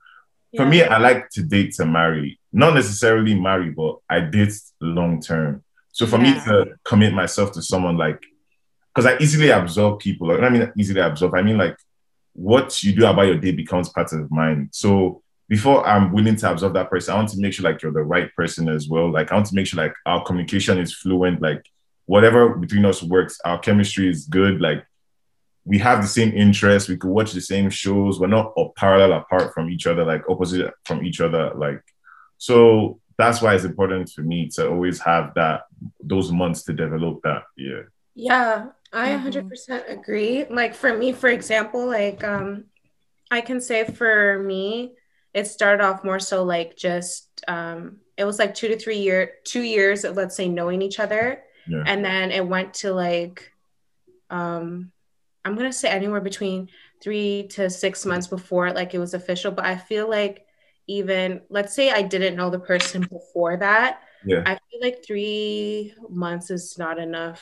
[0.56, 5.20] For me, I like to date to marry, not necessarily marry, but I date long
[5.20, 5.66] term.
[5.92, 6.36] So for yeah.
[6.36, 8.24] me to commit myself to someone like,
[8.96, 10.30] because I easily absorb people.
[10.30, 11.36] Like, I mean, easily absorb.
[11.36, 11.76] I mean, like,
[12.32, 14.70] what you do about your day becomes part of mine.
[14.72, 15.23] So
[15.54, 18.02] before I'm willing to absorb that person, I want to make sure like you're the
[18.02, 19.12] right person as well.
[19.12, 21.44] Like I want to make sure like our communication is fluent.
[21.44, 21.64] Like
[22.08, 23.40] whatever between us works.
[23.46, 24.60] Our chemistry is good.
[24.62, 24.84] Like
[25.64, 26.90] we have the same interests.
[26.90, 28.20] We could watch the same shows.
[28.20, 31.52] We're not parallel apart from each other, like opposite from each other.
[31.54, 31.84] Like
[32.40, 35.66] so that's why it's important for me to always have that
[36.02, 37.44] those months to develop that.
[37.56, 37.84] Yeah.
[38.16, 40.00] Yeah, I 100% mm-hmm.
[40.00, 40.46] agree.
[40.50, 42.64] Like for me, for example, like um,
[43.30, 44.94] I can say for me,
[45.34, 49.34] it started off more so like just um, it was like two to three year,
[49.44, 51.84] two years of let's say knowing each other yeah.
[51.86, 53.52] And then it went to like,
[54.30, 54.92] um,
[55.46, 56.70] I'm gonna say anywhere between
[57.02, 59.52] three to six months before like it was official.
[59.52, 60.46] But I feel like
[60.88, 64.02] even let's say I didn't know the person before that.
[64.26, 64.44] Yeah.
[64.46, 67.42] I feel like three months is not enough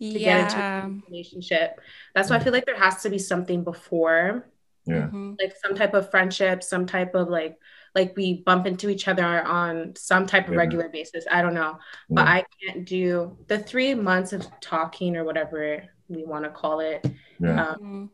[0.00, 0.48] to yeah.
[0.48, 1.80] get into a relationship.
[2.14, 4.46] That's why I feel like there has to be something before.
[4.90, 5.02] Yeah.
[5.02, 5.34] Mm-hmm.
[5.40, 7.58] Like some type of friendship, some type of like
[7.94, 10.60] like we bump into each other on some type of yeah.
[10.60, 11.24] regular basis.
[11.30, 12.14] I don't know, yeah.
[12.14, 16.80] but I can't do the three months of talking or whatever we want to call
[16.80, 17.04] it.
[17.40, 17.66] Yeah.
[17.66, 18.04] Um, mm-hmm.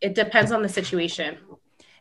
[0.00, 1.38] it depends on the situation.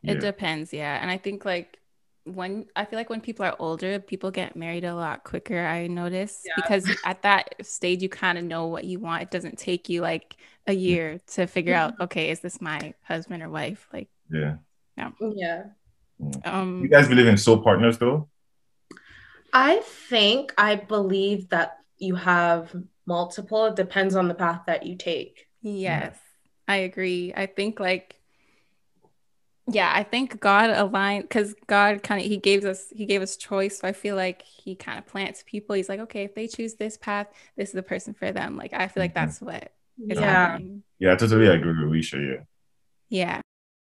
[0.02, 0.98] It depends, yeah.
[1.02, 1.78] And I think like
[2.24, 5.66] when I feel like when people are older, people get married a lot quicker.
[5.66, 6.54] I notice yeah.
[6.56, 9.24] because at that stage, you kind of know what you want.
[9.24, 13.44] It doesn't take you like a year to figure out, okay, is this my husband
[13.44, 13.88] or wife?
[13.94, 14.58] Like, yeah,
[14.98, 15.64] yeah, yeah.
[16.44, 18.30] Um, you guys believe in soul partners though?
[19.54, 23.66] I think I believe that you have multiple.
[23.66, 25.48] It depends on the path that you take.
[25.62, 26.18] Yes,
[26.68, 27.34] I agree.
[27.36, 28.19] I think like
[29.72, 33.38] yeah, I think God aligned because God kind of he gave us he gave us
[33.38, 33.80] choice.
[33.80, 35.76] So I feel like he kind of plants people.
[35.76, 38.58] He's like, okay, if they choose this path, this is the person for them.
[38.58, 39.26] Like I feel like mm-hmm.
[39.26, 39.72] that's what
[40.08, 40.26] is yeah.
[40.26, 40.84] happening.
[40.98, 42.20] Yeah, I totally agree with Leisha.
[42.20, 42.44] Yeah.
[43.10, 43.42] Yeah.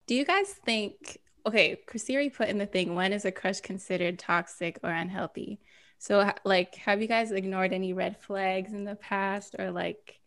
[0.06, 4.18] Do you guys think okay, Kasiri put in the thing, when is a crush considered
[4.18, 5.60] toxic or unhealthy?
[5.98, 10.20] So, like, have you guys ignored any red flags in the past, or like,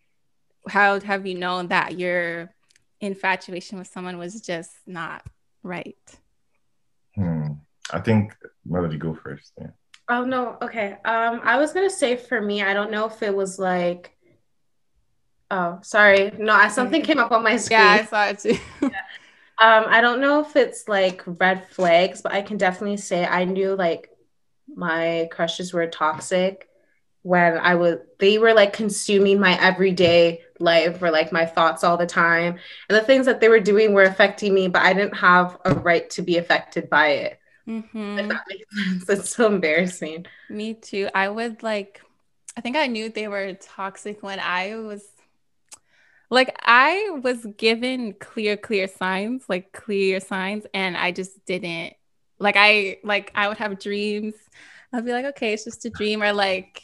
[0.67, 2.53] how have you known that your
[2.99, 5.25] infatuation with someone was just not
[5.63, 5.97] right?
[7.15, 7.53] Hmm.
[7.91, 9.53] I think Melody, go first.
[9.59, 9.67] Yeah.
[10.09, 10.57] Oh no.
[10.61, 10.93] Okay.
[11.05, 14.13] Um, I was gonna say for me, I don't know if it was like.
[15.49, 16.31] Oh, sorry.
[16.37, 17.79] No, something came up on my screen.
[17.79, 18.57] Yeah, I saw it too.
[18.81, 18.89] yeah.
[19.59, 23.43] Um, I don't know if it's like red flags, but I can definitely say I
[23.45, 24.11] knew like
[24.75, 26.69] my crushes were toxic
[27.23, 31.97] when I was they were like consuming my everyday life or like my thoughts all
[31.97, 32.57] the time.
[32.89, 35.73] And the things that they were doing were affecting me, but I didn't have a
[35.73, 37.39] right to be affected by it.
[37.67, 38.19] Mm-hmm.
[38.19, 39.19] If that makes sense.
[39.19, 40.25] It's so embarrassing.
[40.49, 41.09] Me too.
[41.13, 42.01] I would like
[42.55, 45.03] I think I knew they were toxic when I was
[46.29, 51.93] like I was given clear, clear signs, like clear signs, and I just didn't
[52.39, 54.33] like I like I would have dreams.
[54.93, 56.81] I'd be like, okay, it's just a dream, or like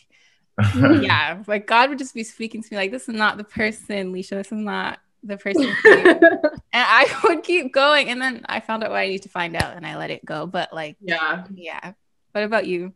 [0.76, 4.14] yeah, like God would just be speaking to me like, this is not the person,
[4.14, 4.32] Leisha.
[4.32, 5.64] This is not the person.
[5.64, 9.56] and I would keep going, and then I found out what I need to find
[9.56, 10.46] out, and I let it go.
[10.46, 11.94] But like, yeah, yeah.
[12.32, 12.94] What about you?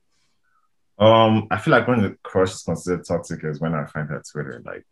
[1.00, 4.22] Um, I feel like when the crush is considered toxic is when I find her
[4.32, 4.64] Twitter.
[4.66, 4.86] Like,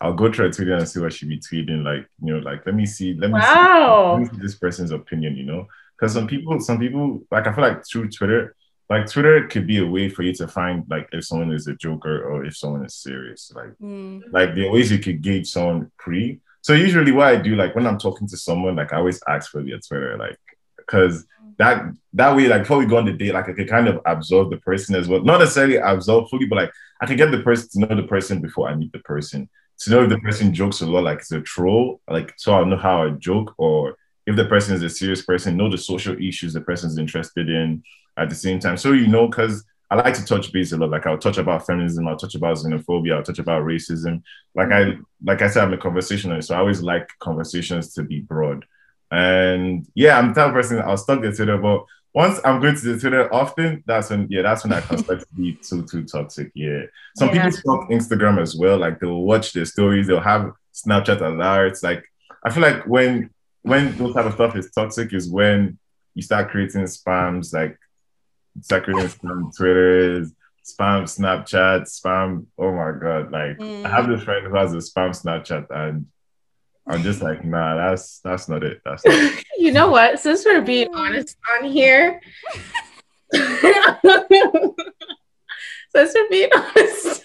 [0.00, 1.84] I'll go try Twitter and see what she be tweeting.
[1.84, 4.16] Like, you know, like let me see, let me, wow.
[4.16, 5.66] see, let me see this person's opinion, you know?
[5.98, 8.56] Because some people, some people, like I feel like through Twitter,
[8.88, 11.74] like Twitter could be a way for you to find like if someone is a
[11.74, 13.50] joker or if someone is serious.
[13.54, 14.22] Like, mm.
[14.30, 16.40] like the ways you could gauge someone pre.
[16.62, 19.50] So usually what I do, like when I'm talking to someone, like I always ask
[19.50, 20.38] for their Twitter, like
[20.76, 21.26] because
[21.58, 24.00] that that way, like before we go on the date, like I could kind of
[24.06, 25.22] absorb the person as well.
[25.22, 28.40] Not necessarily absorb fully, but like I can get the person to know the person
[28.40, 29.48] before I meet the person
[29.80, 32.66] to know if the person jokes a lot, like it's a troll, like so I'll
[32.66, 33.96] know how I joke, or
[34.26, 37.82] if the person is a serious person, know the social issues the person's interested in
[38.16, 38.76] at the same time.
[38.76, 40.90] So you know, because I like to touch base a lot.
[40.90, 44.22] Like I'll touch about feminism, I'll touch about xenophobia, I'll touch about racism.
[44.54, 48.20] Like I like I said, I'm a conversationalist, so I always like conversations to be
[48.20, 48.64] broad.
[49.10, 51.84] And yeah, I'm the type of person I'll stuck to Twitter, but
[52.16, 55.20] once I'm going to the Twitter often, that's when yeah, that's when I can start
[55.20, 56.50] to be too too toxic.
[56.54, 56.84] Yeah.
[57.14, 57.44] Some yeah.
[57.44, 58.78] people stalk Instagram as well.
[58.78, 61.82] Like they'll watch their stories, they'll have Snapchat alerts.
[61.82, 62.04] Like
[62.42, 63.28] I feel like when
[63.62, 65.78] when those type of stuff is toxic is when
[66.14, 67.78] you start creating spams, like
[68.60, 70.32] start creating spam Twitters,
[70.64, 72.46] spam Snapchat, spam.
[72.58, 73.30] Oh my god!
[73.30, 73.84] Like mm.
[73.84, 76.06] I have this friend who has a spam Snapchat, and
[76.86, 78.80] I'm just like, nah, that's that's not it.
[78.84, 79.44] That's not it.
[79.58, 80.20] you know what?
[80.20, 82.20] Since we're being honest on here,
[83.32, 84.26] since we're
[86.30, 87.24] being honest,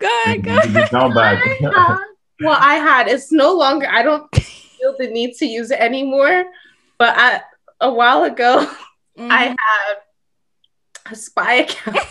[0.00, 0.90] good, good.
[0.90, 1.42] Down bad.
[1.60, 3.08] well, I had.
[3.08, 3.86] It's no longer.
[3.88, 6.44] I don't feel the need to use it anymore.
[6.98, 7.44] But at,
[7.80, 8.70] a while ago,
[9.18, 9.32] mm-hmm.
[9.32, 9.96] I had
[11.10, 11.98] a spy account.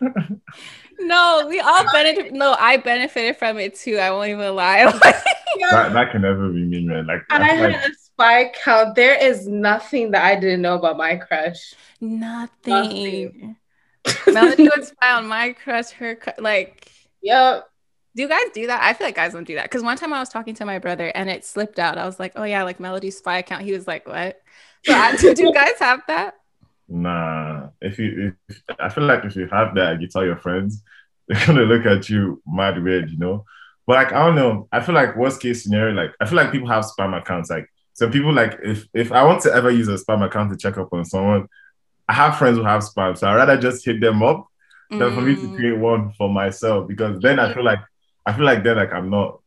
[1.00, 2.32] no, we all benefit.
[2.32, 3.98] No, I benefited from it too.
[3.98, 4.84] I won't even lie.
[4.90, 7.06] that, that can never be me, man.
[7.06, 7.90] Like, and I, I had like...
[7.90, 8.94] a spy account.
[8.94, 11.74] There is nothing that I didn't know about my crush.
[12.00, 13.56] Nothing.
[14.04, 14.34] nothing.
[14.34, 15.90] Melody would spy on my crush.
[15.90, 16.90] Her like.
[17.22, 17.68] Yep.
[18.14, 18.82] Do you guys do that?
[18.82, 19.64] I feel like guys don't do that.
[19.64, 21.96] Because one time I was talking to my brother and it slipped out.
[21.96, 24.41] I was like, "Oh yeah, like Melody's spy account." He was like, "What?"
[24.84, 26.34] So do you guys have that?
[26.88, 27.68] Nah.
[27.80, 30.82] If you, if, I feel like if you have that, you tell your friends,
[31.28, 33.44] they're gonna look at you mad weird, you know.
[33.86, 34.68] But like I don't know.
[34.72, 37.50] I feel like worst case scenario, like I feel like people have spam accounts.
[37.50, 40.56] Like some people, like if if I want to ever use a spam account to
[40.56, 41.48] check up on someone,
[42.08, 44.46] I have friends who have spam, so I rather just hit them up
[44.92, 44.98] mm.
[44.98, 45.56] than for me to mm.
[45.56, 47.80] create one for myself because then I feel like
[48.26, 49.40] I feel like then like I'm not.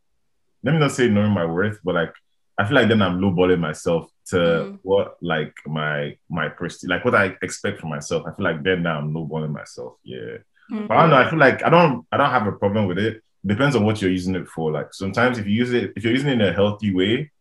[0.64, 2.14] Let me not say knowing my worth, but like
[2.58, 4.80] I feel like then I'm lowballing myself to mm.
[4.84, 8.26] what like my my prestige, like what I expect from myself.
[8.26, 9.96] I feel like then now I'm lowballing myself.
[10.04, 10.38] Yeah,
[10.72, 10.88] mm-hmm.
[10.88, 11.18] but I don't know.
[11.18, 13.22] I feel like I don't I don't have a problem with it.
[13.46, 14.72] Depends on what you're using it for.
[14.72, 17.32] Like sometimes if you use it, if you're using it in a healthy way,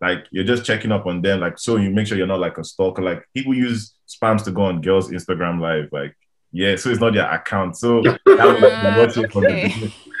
[0.00, 1.40] like you're just checking up on them.
[1.40, 3.02] Like so you make sure you're not like a stalker.
[3.02, 5.88] Like people use spams to go on girls' Instagram live.
[5.92, 6.16] Like
[6.52, 7.76] yeah, so it's not their account.
[7.76, 9.64] So that was like, okay.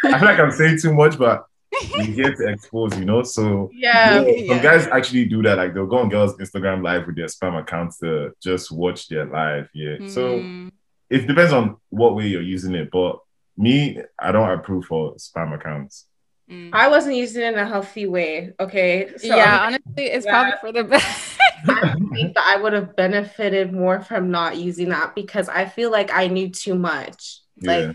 [0.04, 1.46] I feel like I'm saying too much, but
[1.90, 3.22] we're here to expose, you know.
[3.22, 5.58] So yeah, you know, some guys actually do that.
[5.58, 9.24] Like they'll go on girls' Instagram live with their spam accounts to just watch their
[9.24, 9.68] live.
[9.74, 9.96] Yeah.
[9.96, 10.10] Mm.
[10.10, 10.70] So
[11.10, 12.90] it depends on what way you're using it.
[12.90, 13.18] But
[13.56, 16.06] me, I don't approve for spam accounts.
[16.50, 16.70] Mm.
[16.72, 18.52] I wasn't using it in a healthy way.
[18.58, 19.10] Okay.
[19.16, 20.32] So, yeah, honestly, it's yeah.
[20.32, 21.38] probably for the best.
[21.68, 25.90] I think that I would have benefited more from not using that because I feel
[25.90, 27.40] like I knew too much.
[27.60, 27.92] Like yeah.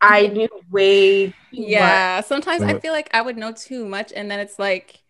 [0.00, 2.16] I knew way Yeah.
[2.18, 2.26] Much.
[2.26, 5.02] Sometimes I feel like I would know too much, and then it's like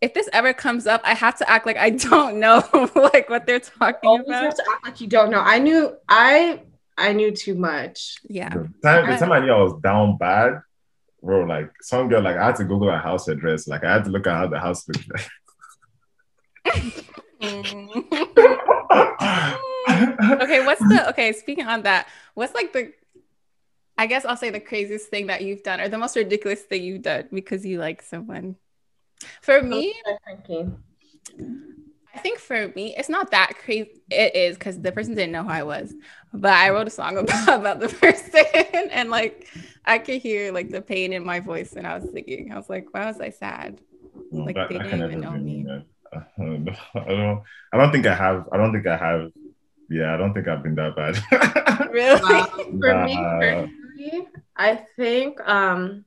[0.00, 2.62] if this ever comes up, I have to act like I don't know
[2.94, 4.42] like what they're talking Always about.
[4.44, 5.40] have to act like you don't know.
[5.40, 6.62] I knew I
[6.98, 8.16] I knew too much.
[8.28, 8.50] Yeah.
[8.50, 10.60] The time, the time I knew I was down bad,
[11.22, 13.66] bro, like some girl, like I had to Google a house address.
[13.68, 15.28] Like I had to look at how the house looked like.
[17.42, 17.88] Mm.
[20.42, 22.92] okay, what's the okay, speaking on that, what's like the
[24.02, 26.82] I guess I'll say the craziest thing that you've done or the most ridiculous thing
[26.82, 28.56] you've done because you like someone.
[29.42, 29.94] For me,
[32.12, 34.02] I think for me, it's not that crazy.
[34.10, 35.94] It is because the person didn't know who I was,
[36.34, 39.46] but I wrote a song about, about the person and like
[39.84, 42.68] I could hear like the pain in my voice and I was thinking, I was
[42.68, 43.80] like, why was I sad?
[44.32, 45.64] Like they didn't even know me.
[46.12, 46.18] I
[47.06, 48.48] don't, I don't think I have.
[48.50, 49.30] I don't think I have.
[49.88, 51.22] Yeah, I don't think I've been that bad.
[51.92, 52.18] really?
[52.80, 53.68] for nah.
[54.02, 56.04] Me, I think um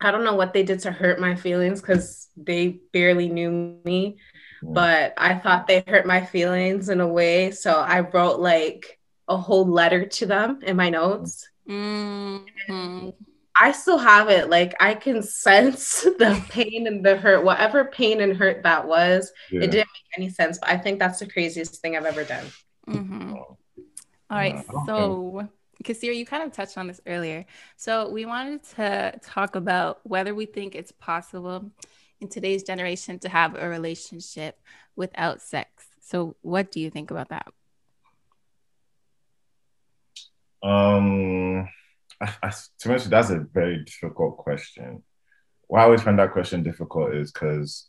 [0.00, 4.16] I don't know what they did to hurt my feelings because they barely knew me,
[4.62, 7.50] but I thought they hurt my feelings in a way.
[7.50, 11.48] So I wrote like a whole letter to them in my notes.
[11.68, 13.10] Mm-hmm.
[13.60, 14.48] I still have it.
[14.48, 19.30] Like I can sense the pain and the hurt, whatever pain and hurt that was.
[19.50, 19.64] Yeah.
[19.64, 22.46] It didn't make any sense, but I think that's the craziest thing I've ever done.
[22.88, 23.34] Mm-hmm.
[23.34, 23.56] All
[24.30, 24.64] right.
[24.86, 25.48] So
[25.82, 27.46] Kasiri, you kind of touched on this earlier.
[27.76, 31.70] So we wanted to talk about whether we think it's possible
[32.20, 34.60] in today's generation to have a relationship
[34.96, 35.86] without sex.
[36.02, 37.46] So what do you think about that?
[40.62, 41.68] Um,
[42.20, 45.02] I, I, to honest, that's a very difficult question.
[45.66, 47.88] Why I always find that question difficult is because,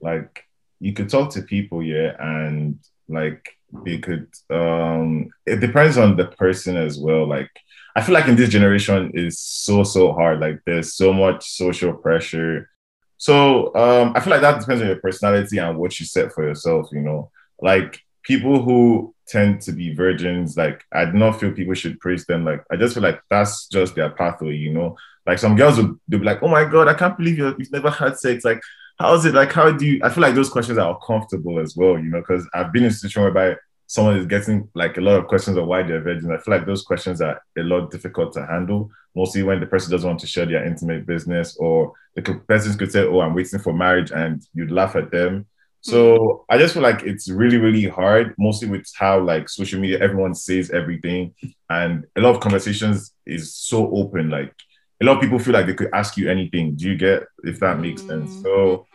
[0.00, 0.44] like,
[0.80, 6.26] you could talk to people, yeah, and like they could um it depends on the
[6.26, 7.26] person as well.
[7.26, 7.50] Like
[7.94, 10.40] i feel like in this generation is so so hard.
[10.40, 12.70] Like there's so much social pressure.
[13.18, 16.44] So um i feel like that depends on your personality and what you set for
[16.44, 17.30] yourself you know?
[17.60, 22.24] Like people who tend to be virgins like i do not feel people should praise
[22.26, 22.44] them.
[22.44, 24.96] Like i just feel like that's just their pathway you know?
[25.26, 28.18] Like some girls would be like oh my god i can't believe you've never had
[28.18, 28.44] sex.
[28.44, 28.60] Like
[28.98, 31.76] how is it like how do you i feel like those questions are uncomfortable as
[31.76, 33.54] well you know because i've been in a situation whereby
[33.86, 36.66] someone is getting like a lot of questions of why they're virgin i feel like
[36.66, 40.26] those questions are a lot difficult to handle mostly when the person doesn't want to
[40.26, 44.46] share their intimate business or the person could say oh i'm waiting for marriage and
[44.54, 45.46] you'd laugh at them
[45.86, 46.44] so mm.
[46.48, 50.34] I just feel like it's really, really hard, mostly with how like social media, everyone
[50.34, 51.32] says everything,
[51.70, 54.28] and a lot of conversations is so open.
[54.28, 54.52] Like
[55.00, 56.74] a lot of people feel like they could ask you anything.
[56.74, 58.30] Do you get if that makes sense?
[58.30, 58.42] Mm-hmm.
[58.42, 58.86] So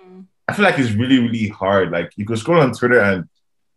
[0.48, 1.92] I feel like it's really, really hard.
[1.92, 3.28] Like you could scroll on Twitter and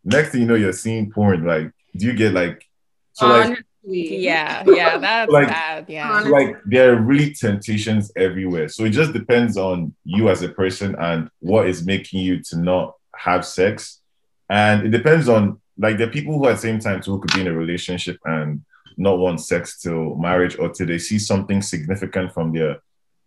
[0.04, 1.44] next thing you know, you're seeing porn.
[1.44, 2.64] Like, do you get like
[3.12, 5.84] so like Yeah, yeah, that's Like- bad.
[5.88, 6.10] Yeah.
[6.10, 6.32] Honestly.
[6.32, 8.68] like there are really temptations everywhere.
[8.68, 12.58] So it just depends on you as a person and what is making you to
[12.58, 14.00] not have sex.
[14.48, 17.40] And it depends on like the people who at the same time too could be
[17.42, 18.62] in a relationship and
[18.96, 22.78] not want sex till marriage or till they see something significant from their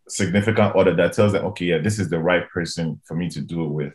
[0.07, 3.41] significant other that tells them, okay, yeah, this is the right person for me to
[3.41, 3.93] do it with.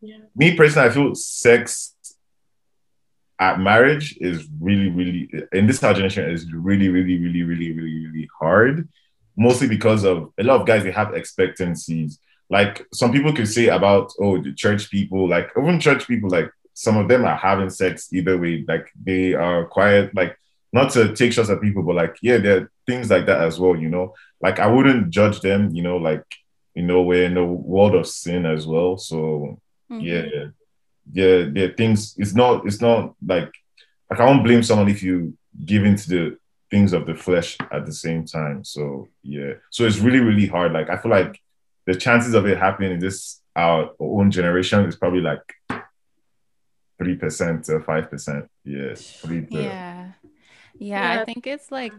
[0.00, 0.18] Yeah.
[0.36, 1.94] Me personally, I feel sex
[3.40, 8.06] at marriage is really, really in this our generation is really, really, really, really, really,
[8.06, 8.88] really hard.
[9.36, 12.18] Mostly because of a lot of guys they have expectancies.
[12.50, 16.50] Like some people could say about oh the church people, like even church people, like
[16.74, 18.64] some of them are having sex either way.
[18.66, 20.37] Like they are quiet, like
[20.72, 23.58] not to take shots at people, but like yeah, there are things like that as
[23.60, 23.76] well.
[23.76, 25.70] You know, like I wouldn't judge them.
[25.74, 26.24] You know, like
[26.74, 28.96] you know we're in a world of sin as well.
[28.98, 29.60] So
[29.90, 30.02] Mhm.
[30.04, 30.24] yeah
[31.10, 33.50] yeah there are things it's not it's not like
[34.10, 35.32] i won't blame someone if you
[35.64, 36.36] give into the
[36.70, 40.72] things of the flesh at the same time so yeah so it's really really hard
[40.74, 41.40] like i feel like
[41.86, 45.46] the chances of it happening in this our own generation is probably like
[47.00, 48.94] 3% to 5% yeah
[49.24, 49.97] three to, Yeah.
[50.78, 51.14] Yeah.
[51.14, 51.20] Yeah.
[51.22, 51.92] I think it's like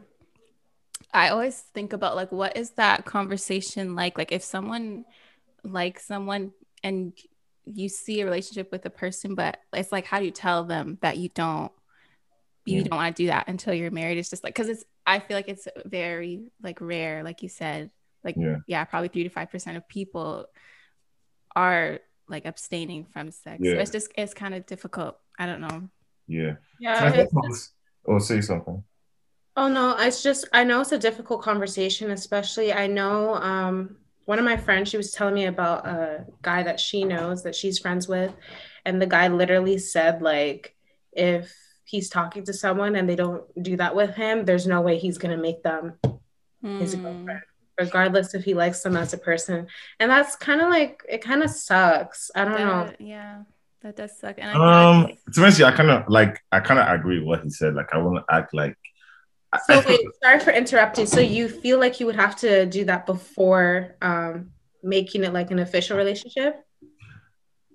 [1.13, 4.17] I always think about like what is that conversation like?
[4.17, 5.05] Like if someone
[5.63, 6.51] likes someone
[6.83, 7.13] and
[7.65, 10.97] you see a relationship with a person, but it's like how do you tell them
[11.01, 11.71] that you don't
[12.65, 12.83] you Yeah.
[12.83, 14.17] don't want to do that until you're married?
[14.17, 17.89] It's just like because it's I feel like it's very like rare, like you said.
[18.23, 18.57] Like Yeah.
[18.67, 20.45] yeah, probably three to five percent of people
[21.55, 23.59] are like abstaining from sex.
[23.63, 25.17] So it's just it's kind of difficult.
[25.39, 25.89] I don't know.
[26.27, 27.25] yeah Yeah.
[28.03, 28.83] It's- oh say something
[29.55, 34.39] Oh no, it's just I know it's a difficult conversation, especially I know um one
[34.39, 37.79] of my friends she was telling me about a guy that she knows that she's
[37.79, 38.31] friends with
[38.85, 40.75] and the guy literally said like
[41.11, 44.97] if he's talking to someone and they don't do that with him, there's no way
[44.99, 45.93] he's going to make them
[46.79, 47.01] his Hmm.
[47.01, 47.41] girlfriend
[47.79, 49.67] regardless if he likes them as a person.
[49.99, 52.29] And that's kind of like it kind of sucks.
[52.35, 52.93] I don't know.
[52.99, 53.43] Yeah,
[53.81, 54.35] that does suck.
[54.37, 57.27] And I um to be honest, I kind of like i kind of agree with
[57.27, 58.77] what he said like i want to act like
[59.67, 61.05] So I wait, sorry for interrupting.
[61.05, 64.51] So you feel like you would have to do that before um,
[64.83, 66.63] making it like an official relationship?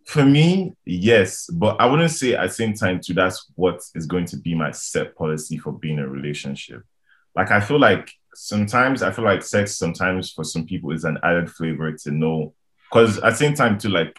[0.06, 3.14] For me, yes, but I wouldn't say at the same time too.
[3.14, 6.82] That's what is going to be my set policy for being a relationship.
[7.34, 11.18] Like I feel like sometimes I feel like sex sometimes for some people is an
[11.22, 12.54] added flavor to know
[12.90, 14.18] because at the same time too like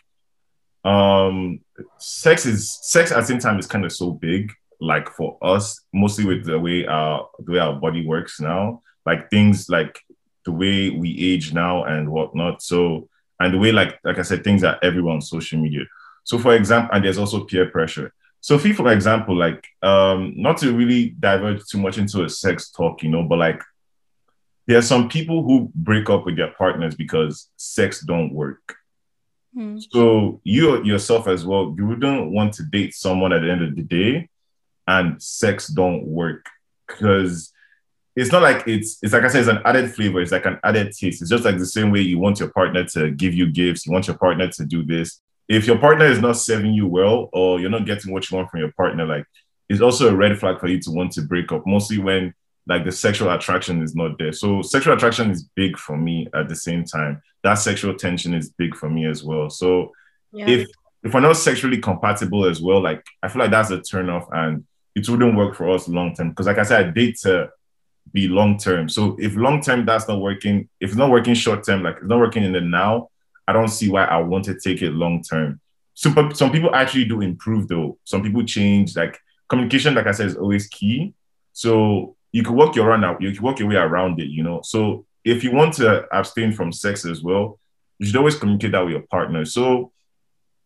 [0.84, 1.60] um
[1.98, 5.82] sex is sex at the same time is kind of so big like for us
[5.94, 10.00] mostly with the way our the way our body works now like things like
[10.46, 13.08] the way we age now and whatnot so
[13.40, 15.82] and the way like like I said, things are everywhere on social media.
[16.24, 18.14] So for example, and there's also peer pressure.
[18.42, 22.70] So fee, for example, like um, not to really diverge too much into a sex
[22.70, 23.62] talk, you know, but like
[24.68, 28.76] there are some people who break up with their partners because sex don't work.
[29.56, 29.78] Hmm.
[29.80, 33.76] So you yourself as well, you wouldn't want to date someone at the end of
[33.76, 34.30] the day
[34.88, 36.46] and sex don't work
[36.86, 37.54] because
[38.18, 40.60] it's not like it's it's like I said, it's an added flavor, it's like an
[40.64, 41.22] added taste.
[41.22, 43.94] It's just like the same way you want your partner to give you gifts, you
[43.94, 45.22] want your partner to do this.
[45.48, 48.50] If your partner is not serving you well or you're not getting what you want
[48.50, 49.26] from your partner, like
[49.70, 52.34] it's also a red flag for you to want to break up, mostly when
[52.68, 54.32] like the sexual attraction is not there.
[54.32, 57.22] So sexual attraction is big for me at the same time.
[57.44, 59.50] That sexual tension is big for me as well.
[59.50, 59.92] So
[60.32, 60.50] Yeah.
[60.50, 60.68] if
[61.04, 64.28] if we're not sexually compatible as well, like I feel like that's a turn off
[64.32, 66.30] and it wouldn't work for us long term.
[66.30, 67.50] Because like I said, I date to
[68.12, 68.90] be long term.
[68.90, 72.08] So if long term that's not working, if it's not working short term, like it's
[72.08, 73.10] not working in the now,
[73.48, 75.60] I don't see why I want to take it long term.
[75.94, 78.00] Some some people actually do improve though.
[78.06, 78.96] Some people change.
[78.96, 81.14] Like communication, like I said, is always key.
[81.54, 84.44] So you can work your run out, you can work your way around it, you
[84.48, 84.60] know.
[84.74, 85.88] So if you want to
[86.20, 87.44] abstain from sex as well,
[87.98, 89.46] you should always communicate that with your partner.
[89.46, 89.94] So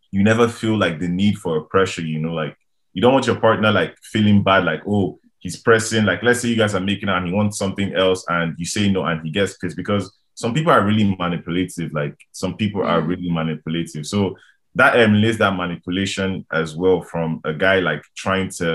[0.10, 2.56] you never feel like the need for a pressure, you know, like
[2.94, 6.06] you don't want your partner like feeling bad, like, oh, he's pressing.
[6.06, 8.66] Like, let's say you guys are making out and he wants something else and you
[8.66, 11.94] say no and he gets pissed because some people are really manipulative.
[11.94, 13.08] Like some people are Mm.
[13.12, 14.08] really manipulative.
[14.08, 14.36] So
[14.74, 18.70] that emulates that manipulation as well from a guy like trying to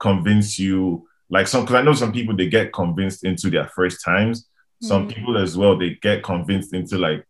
[0.00, 1.06] convince you.
[1.34, 4.36] Like some, because I know some people they get convinced into their first times.
[4.90, 5.14] Some Mhm.
[5.14, 7.26] people as well they get convinced into like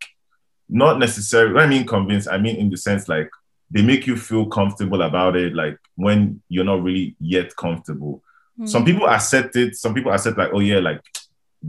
[0.81, 1.53] not necessarily.
[1.53, 3.29] When I mean convinced, I mean in the sense like
[3.73, 5.51] they make you feel comfortable about it.
[5.61, 8.21] Like when you're not really yet comfortable.
[8.57, 8.67] Hmm.
[8.73, 9.75] Some people accept it.
[9.75, 11.01] Some people accept like, oh yeah, like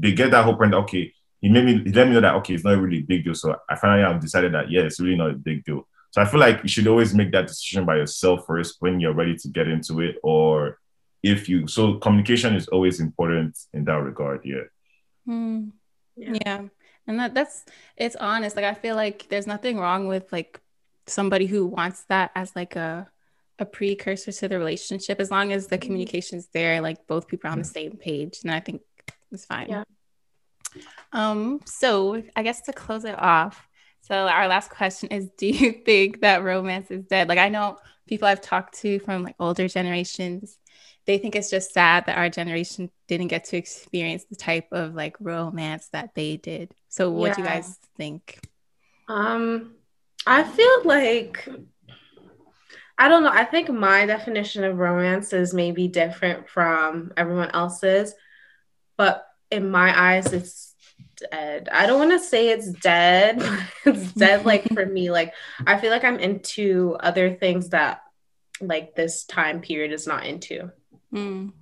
[0.03, 0.75] they get that whole point.
[0.75, 1.05] Okay,
[1.41, 3.25] he he made me he let me know that okay, it's not really a big
[3.25, 3.35] deal.
[3.35, 5.81] So I finally have decided that yeah, it's really not a big deal.
[6.13, 9.19] So I feel like you should always make that decision by yourself first when you're
[9.23, 10.79] ready to get into it, or
[11.27, 14.45] if you so communication is always important in that regard.
[14.45, 14.65] Yeah.
[15.29, 15.73] Mm.
[16.17, 16.39] yeah.
[16.45, 16.63] yeah.
[17.07, 17.65] And that that's
[17.97, 18.57] it's honest.
[18.57, 20.61] Like I feel like there's nothing wrong with like
[21.07, 23.09] somebody who wants that as like a
[23.59, 25.87] a precursor to the relationship as long as the mm-hmm.
[25.87, 28.83] communication's there like both people are on the same page and i think
[29.33, 29.85] it's fine yeah
[31.13, 33.67] um so i guess to close it off
[34.03, 37.79] so our last question is do you think that romance is dead like i know
[38.07, 40.59] people i've talked to from like older generations
[41.07, 44.95] they think it's just sad that our generation didn't get to experience the type of
[44.95, 46.75] like romance that they did.
[46.89, 47.35] So what yeah.
[47.35, 48.41] do you guys think?
[49.09, 49.75] Um
[50.27, 51.49] I feel like
[52.99, 53.31] I don't know.
[53.31, 58.15] I think my definition of romance is maybe different from everyone else's,
[58.97, 60.75] but in my eyes it's
[61.31, 61.69] dead.
[61.71, 63.41] I don't want to say it's dead.
[63.85, 68.01] it's dead like for me like I feel like I'm into other things that
[68.61, 70.71] like this time period is not into.
[71.13, 71.53] Mm.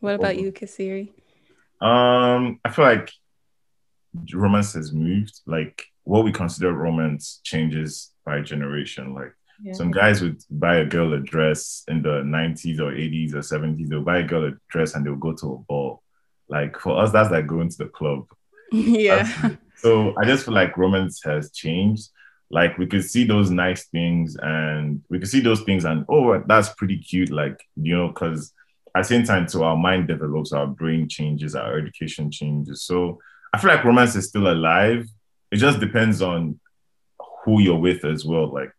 [0.00, 1.12] What about you, Kasiri?
[1.80, 3.10] Um, I feel like
[4.32, 5.40] romance has moved.
[5.46, 9.14] Like what we consider romance changes by generation.
[9.14, 9.72] Like yeah.
[9.72, 13.88] some guys would buy a girl a dress in the 90s or 80s or 70s.
[13.88, 16.02] They'll buy a girl a dress and they'll go to a ball.
[16.48, 18.26] Like for us, that's like going to the club.
[18.72, 19.22] yeah.
[19.42, 22.10] That's, so I just feel like romance has changed.
[22.50, 26.42] Like we could see those nice things and we could see those things and oh,
[26.46, 27.30] that's pretty cute.
[27.30, 28.52] Like, you know, because
[28.94, 32.82] at the same time, so our mind develops, our brain changes, our education changes.
[32.82, 33.20] So
[33.52, 35.08] I feel like romance is still alive.
[35.52, 36.58] It just depends on
[37.44, 38.52] who you're with as well.
[38.52, 38.72] Like,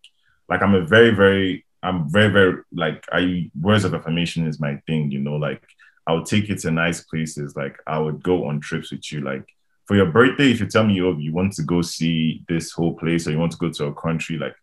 [0.49, 4.81] like I'm a very, very, I'm very, very like I words of affirmation is my
[4.85, 5.11] thing.
[5.11, 5.63] You know, like
[6.05, 7.55] I would take you to nice places.
[7.55, 9.21] Like I would go on trips with you.
[9.21, 9.47] Like
[9.85, 12.95] for your birthday, if you tell me you, you want to go see this whole
[12.95, 14.55] place or you want to go to a country, like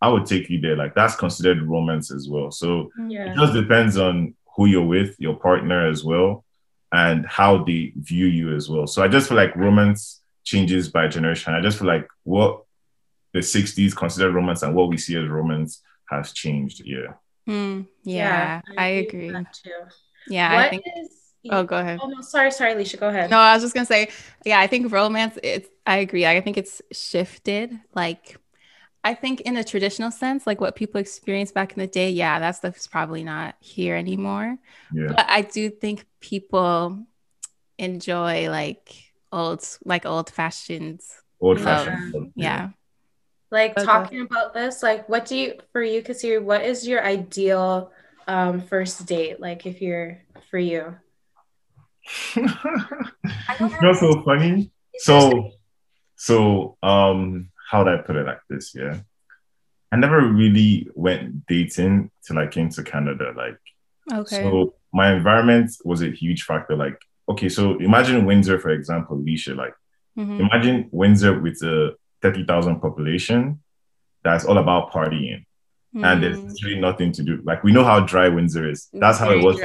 [0.00, 0.76] I would take you there.
[0.76, 2.50] Like that's considered romance as well.
[2.50, 3.32] So yeah.
[3.32, 6.44] it just depends on who you're with, your partner as well,
[6.92, 8.86] and how they view you as well.
[8.86, 11.54] So I just feel like romance changes by generation.
[11.54, 12.62] I just feel like what
[13.32, 16.82] the 60s considered romance and what we see as romance has changed.
[16.84, 17.14] Yeah.
[17.48, 19.30] Mm, yeah, yeah, I, agree.
[19.30, 19.70] Too.
[20.28, 20.84] Yeah, what I think.
[20.98, 21.98] Is, oh, go ahead.
[22.02, 22.96] Oh no, sorry, sorry, Alicia.
[22.96, 23.30] Go ahead.
[23.30, 24.08] No, I was just gonna say,
[24.44, 25.38] yeah, I think romance.
[25.42, 25.68] It's.
[25.86, 26.26] I agree.
[26.26, 27.78] I think it's shifted.
[27.94, 28.38] Like
[29.04, 32.38] I think in a traditional sense, like what people experienced back in the day, yeah,
[32.40, 34.58] that stuff is probably not here anymore.
[34.92, 35.08] Yeah.
[35.08, 37.06] But I do think people
[37.78, 38.92] enjoy like
[39.32, 41.10] old, like old fashions.
[41.40, 42.32] Old fashioned.
[42.34, 42.70] yeah.
[43.50, 47.90] Like talking about this, like what do you for you, Kasiri, what is your ideal
[48.26, 49.40] um first date?
[49.40, 50.20] Like if you're
[50.50, 50.96] for you?
[53.82, 54.70] know so funny?
[54.98, 55.50] So
[56.16, 58.74] so um how would I put it like this?
[58.74, 58.98] Yeah.
[59.90, 63.32] I never really went dating till I came to Canada.
[63.34, 63.58] Like,
[64.12, 64.42] okay.
[64.42, 66.76] So my environment was a huge factor.
[66.76, 66.98] Like,
[67.28, 69.54] okay, so imagine Windsor, for example, Alicia.
[69.54, 69.74] Like,
[70.16, 70.40] mm-hmm.
[70.40, 73.60] imagine Windsor with a 30,000 population
[74.24, 75.44] that's all about partying.
[75.94, 76.04] Mm-hmm.
[76.04, 76.54] And there's mm.
[76.64, 77.40] really nothing to do.
[77.44, 78.88] Like, we know how dry Windsor is.
[78.92, 79.58] That's how it was.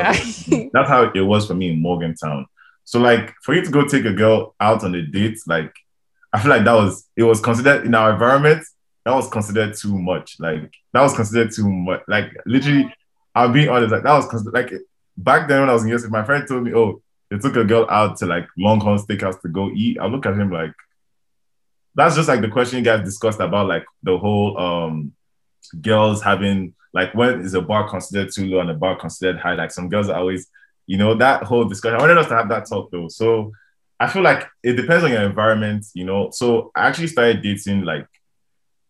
[0.73, 2.45] that's how it was for me in Morgantown.
[2.85, 5.73] So, like, for you to go take a girl out on a date, like,
[6.33, 8.65] I feel like that was it was considered in our environment.
[9.05, 10.37] That was considered too much.
[10.39, 12.01] Like that was considered too much.
[12.07, 12.93] Like literally,
[13.35, 13.91] I'll be honest.
[13.91, 14.73] Like that was considered like
[15.15, 17.63] back then when I was in US, my friend told me, "Oh, they took a
[17.63, 20.73] girl out to like Longhorn Steakhouse to go eat." I look at him like,
[21.93, 25.13] that's just like the question you guys discussed about like the whole um
[25.81, 29.55] girls having like when is a bar considered too low and a bar considered high?
[29.55, 30.47] Like some girls are always,
[30.85, 31.97] you know, that whole discussion.
[31.97, 33.07] I wanted us to have that talk though.
[33.07, 33.51] So
[33.99, 36.29] I feel like it depends on your environment, you know.
[36.31, 38.07] So I actually started dating like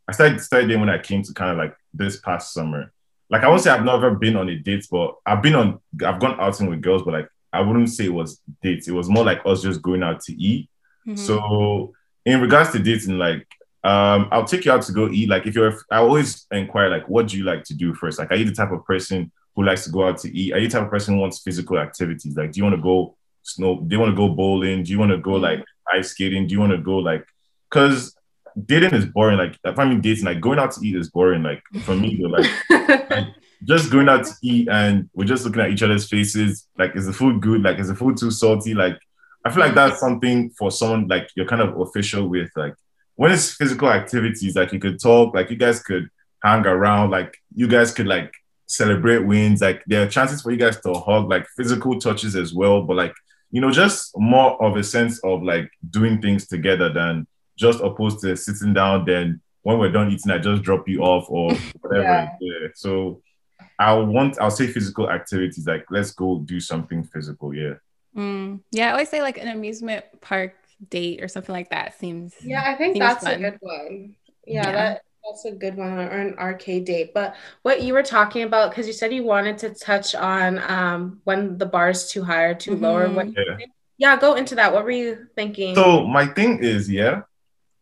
[0.08, 2.92] I started started dating when I came to kind of like this past summer.
[3.30, 6.20] Like I won't say I've never been on a date, but I've been on I've
[6.20, 8.88] gone outing with girls, but like I wouldn't say it was dates.
[8.88, 10.70] It was more like us just going out to eat.
[11.08, 11.16] Mm-hmm.
[11.16, 11.94] So
[12.26, 13.48] in regards to dating, like
[13.84, 15.30] um, I'll take you out to go eat.
[15.30, 18.20] Like if you're, I always inquire like, what do you like to do first?
[18.20, 20.54] Like, are you the type of person who likes to go out to eat?
[20.54, 22.38] Are you the type of person who wants physical activities?
[22.38, 23.82] Like, do you want to go snow?
[23.82, 24.84] Do you want to go bowling?
[24.84, 25.42] Do you want to go mm.
[25.42, 26.48] like ice skating?
[26.48, 27.26] Do you want to go like?
[27.70, 28.16] Because
[28.66, 29.38] dating is boring.
[29.38, 31.44] Like if I'm dating, like going out to eat is boring.
[31.44, 32.50] Like for me, like,
[33.10, 33.28] like
[33.66, 36.68] just going out to eat and we're just looking at each other's faces.
[36.78, 37.64] Like, is the food good?
[37.64, 38.74] Like, is the food too salty?
[38.74, 38.98] Like,
[39.46, 42.50] I feel like that's something for someone like you're kind of official with.
[42.56, 42.76] Like,
[43.16, 46.10] when it's physical activities, like you could talk, like you guys could
[46.44, 48.34] hang around, like you guys could like
[48.68, 49.62] celebrate wins.
[49.62, 52.82] Like there are chances for you guys to hug, like physical touches as well.
[52.82, 53.14] But like
[53.52, 58.20] you know, just more of a sense of like doing things together than just opposed
[58.22, 59.06] to sitting down.
[59.06, 62.04] Then when we're done eating, I just drop you off or whatever.
[62.04, 62.30] yeah.
[62.40, 62.68] yeah.
[62.74, 63.22] So
[63.78, 67.54] I want, I'll say physical activities like let's go do something physical.
[67.54, 67.76] Yeah.
[68.18, 68.62] Mm.
[68.72, 70.56] Yeah, I always say like an amusement park
[70.90, 72.34] date or something like that seems.
[72.44, 73.34] Yeah, I think that's fun.
[73.34, 74.16] a good one.
[74.46, 77.14] Yeah, yeah, that that's a good one or an arcade date.
[77.14, 81.22] But what you were talking about, because you said you wanted to touch on um,
[81.24, 82.84] when the bar is too high or too mm-hmm.
[82.84, 83.28] low, or what?
[83.28, 83.58] Yeah.
[83.98, 84.74] yeah, go into that.
[84.74, 85.76] What were you thinking?
[85.76, 87.22] So my thing is, yeah,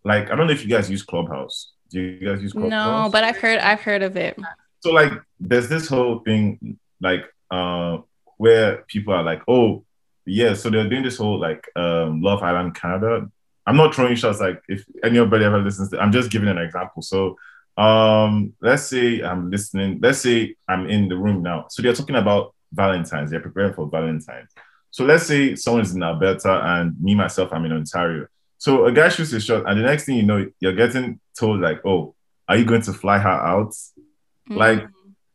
[0.03, 1.71] like I don't know if you guys use Clubhouse.
[1.89, 2.69] Do you guys use Clubhouse?
[2.69, 4.39] No, but I've heard I've heard of it.
[4.79, 7.99] So like, there's this whole thing like uh,
[8.37, 9.83] where people are like, oh,
[10.25, 13.29] yeah, so they're doing this whole like um, Love Island Canada
[13.65, 17.01] I'm not throwing shots like if anybody ever listens to I'm just giving an example.
[17.01, 17.37] So
[17.77, 21.67] um let's say I'm listening, let's say I'm in the room now.
[21.69, 24.51] So they're talking about Valentine's, they're preparing for Valentine's.
[24.89, 28.27] So let's say someone's in Alberta and me myself, I'm in Ontario.
[28.57, 31.61] So a guy shoots a shot, and the next thing you know, you're getting told
[31.61, 32.13] like, "Oh,
[32.47, 34.55] are you going to fly her out?" Mm-hmm.
[34.55, 34.87] Like,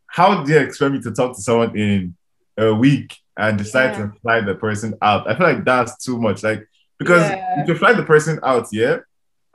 [0.06, 2.14] how do you expect me to talk to someone in
[2.56, 4.06] a week and decide yeah.
[4.06, 5.28] to fly the person out?
[5.28, 6.42] I feel like that's too much.
[6.42, 6.66] Like,
[6.98, 7.60] because yeah.
[7.60, 8.98] you can fly the person out, yeah,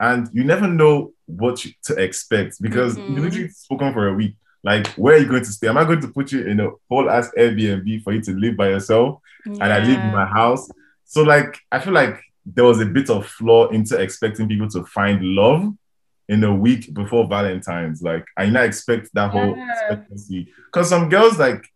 [0.00, 3.16] and you never know what you, to expect because mm-hmm.
[3.16, 4.36] you literally spoken for a week.
[4.64, 5.66] Like, where are you going to stay?
[5.66, 8.56] Am I going to put you in a whole ass Airbnb for you to live
[8.56, 9.20] by yourself?
[9.44, 9.54] Yeah.
[9.54, 10.70] And I live in my house.
[11.04, 14.84] So, like, I feel like there was a bit of flaw into expecting people to
[14.84, 15.72] find love
[16.28, 18.02] in a week before Valentine's.
[18.02, 20.52] Like, I not expect that whole expectancy.
[20.66, 21.66] Because some girls, like,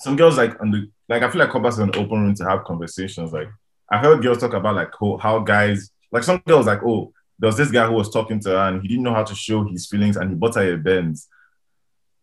[0.00, 2.44] some girls, like, on the, like, I feel like Compass is an open room to
[2.44, 3.32] have conversations.
[3.32, 3.48] Like,
[3.90, 7.48] I heard girls talk about like how, how guys like some girls like oh there
[7.48, 9.64] was this guy who was talking to her and he didn't know how to show
[9.64, 11.26] his feelings and he bought her a Benz.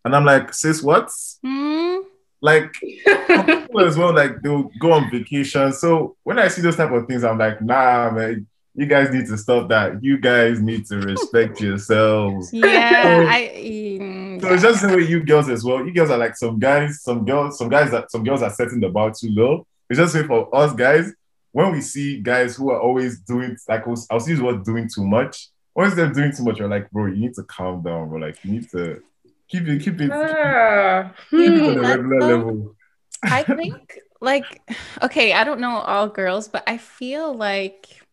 [0.06, 1.08] And I'm like, sis, what?
[1.44, 2.04] Mm.
[2.40, 2.76] Like
[3.08, 5.74] as well, like they'll go on vacation.
[5.74, 8.46] So when I see those type of things, I'm like, nah, man,
[8.78, 10.04] you guys need to stop that.
[10.04, 12.54] You guys need to respect yourselves.
[12.58, 13.52] Yeah, so, I.
[14.00, 15.84] Mm, so it's just the way you girls as well.
[15.84, 18.80] You girls are like some guys, some girls, some guys that some girls are setting
[18.80, 19.66] the bar too low.
[19.90, 21.12] It's just way for us guys
[21.52, 25.50] when we see guys who are always doing like I'll see what doing too much.
[25.76, 28.20] Once they're doing too much, you're like, bro, you need to calm down, bro.
[28.20, 29.02] Like you need to
[29.48, 32.76] keep it, keep it, uh, keep it on a regular level.
[33.24, 34.62] I think like
[35.02, 38.07] okay, I don't know all girls, but I feel like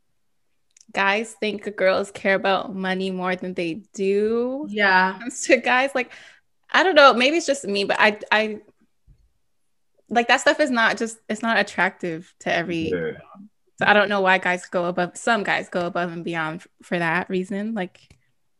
[0.95, 4.67] guys think girls care about money more than they do.
[4.69, 5.19] Yeah.
[5.45, 6.13] To guys, like
[6.71, 8.61] I don't know, maybe it's just me, but I I
[10.09, 13.13] like that stuff is not just it's not attractive to every yeah.
[13.79, 16.99] so i don't know why guys go above some guys go above and beyond for
[16.99, 18.01] that reason like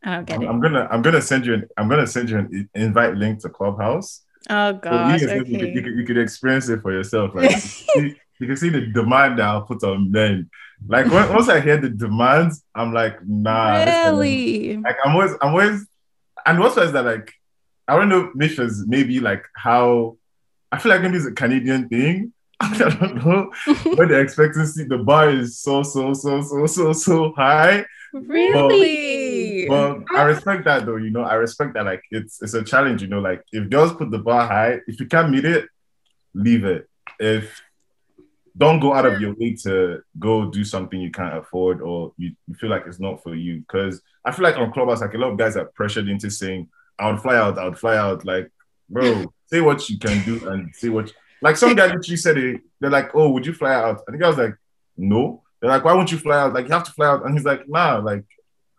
[0.03, 2.37] i don't get it i'm gonna i'm gonna send you an i'm gonna send you
[2.37, 5.37] an invite link to clubhouse oh god okay.
[5.37, 8.47] you, could, you, could, you could experience it for yourself right you, can see, you
[8.47, 10.49] can see the demand that i'll put on men
[10.87, 15.49] like when, once i hear the demands i'm like nah really like i'm always i'm
[15.49, 15.85] always
[16.45, 17.33] and also is that like
[17.87, 20.17] i don't know missions maybe like how
[20.75, 22.33] I feel like maybe it's a Canadian thing.
[22.59, 23.51] I don't know.
[23.95, 27.85] when the expectancy, the bar is so, so, so, so, so, so high.
[28.13, 29.67] Really?
[29.69, 31.21] But, but I respect that though, you know.
[31.21, 33.19] I respect that like it's it's a challenge, you know.
[33.19, 35.69] Like if girls put the bar high, if you can't meet it,
[36.33, 36.89] leave it.
[37.19, 37.61] If
[38.57, 42.31] don't go out of your way to go do something you can't afford or you,
[42.47, 43.59] you feel like it's not for you.
[43.59, 46.69] Because I feel like on Clubhouse, like a lot of guys are pressured into saying,
[46.97, 48.23] I would fly out, I would fly out.
[48.23, 48.49] Like,
[48.89, 51.07] bro, say what you can do and say what.
[51.07, 52.61] You, like some guy literally said it.
[52.79, 54.55] They're like, "Oh, would you fly out?" I think I was like,
[54.97, 57.33] "No." They're like, "Why won't you fly out?" Like you have to fly out, and
[57.33, 58.23] he's like, "Nah, like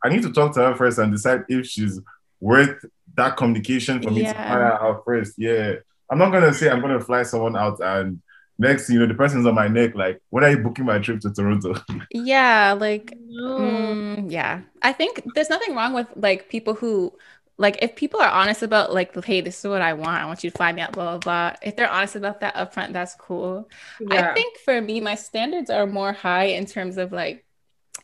[0.03, 2.01] I need to talk to her first and decide if she's
[2.41, 2.85] worth
[3.17, 4.33] that communication for me yeah.
[4.33, 5.35] to fly out first.
[5.37, 5.75] Yeah,
[6.11, 8.21] I'm not gonna say I'm gonna fly someone out and
[8.59, 9.95] next, you know, the person's on my neck.
[9.95, 11.75] Like, when are you booking my trip to Toronto?
[12.11, 14.63] Yeah, like, mm, yeah.
[14.83, 17.13] I think there's nothing wrong with like people who
[17.59, 20.45] like if people are honest about like hey this is what i want i want
[20.45, 23.15] you to fly me out blah blah blah if they're honest about that upfront that's
[23.15, 23.69] cool
[24.01, 24.31] yeah.
[24.31, 27.45] i think for me my standards are more high in terms of like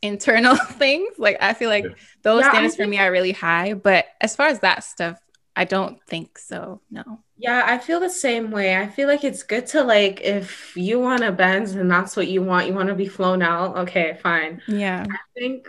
[0.00, 1.84] internal things like i feel like
[2.22, 5.20] those yeah, standards think- for me are really high but as far as that stuff
[5.56, 9.42] i don't think so no yeah i feel the same way i feel like it's
[9.42, 12.88] good to like if you want a benz and that's what you want you want
[12.88, 15.68] to be flown out okay fine yeah i think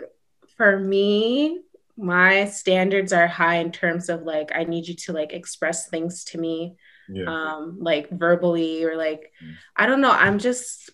[0.56, 1.60] for me
[1.96, 6.24] my standards are high in terms of like I need you to like express things
[6.24, 6.76] to me
[7.08, 7.26] yeah.
[7.26, 9.54] um like verbally or like mm.
[9.76, 10.90] I don't know I'm just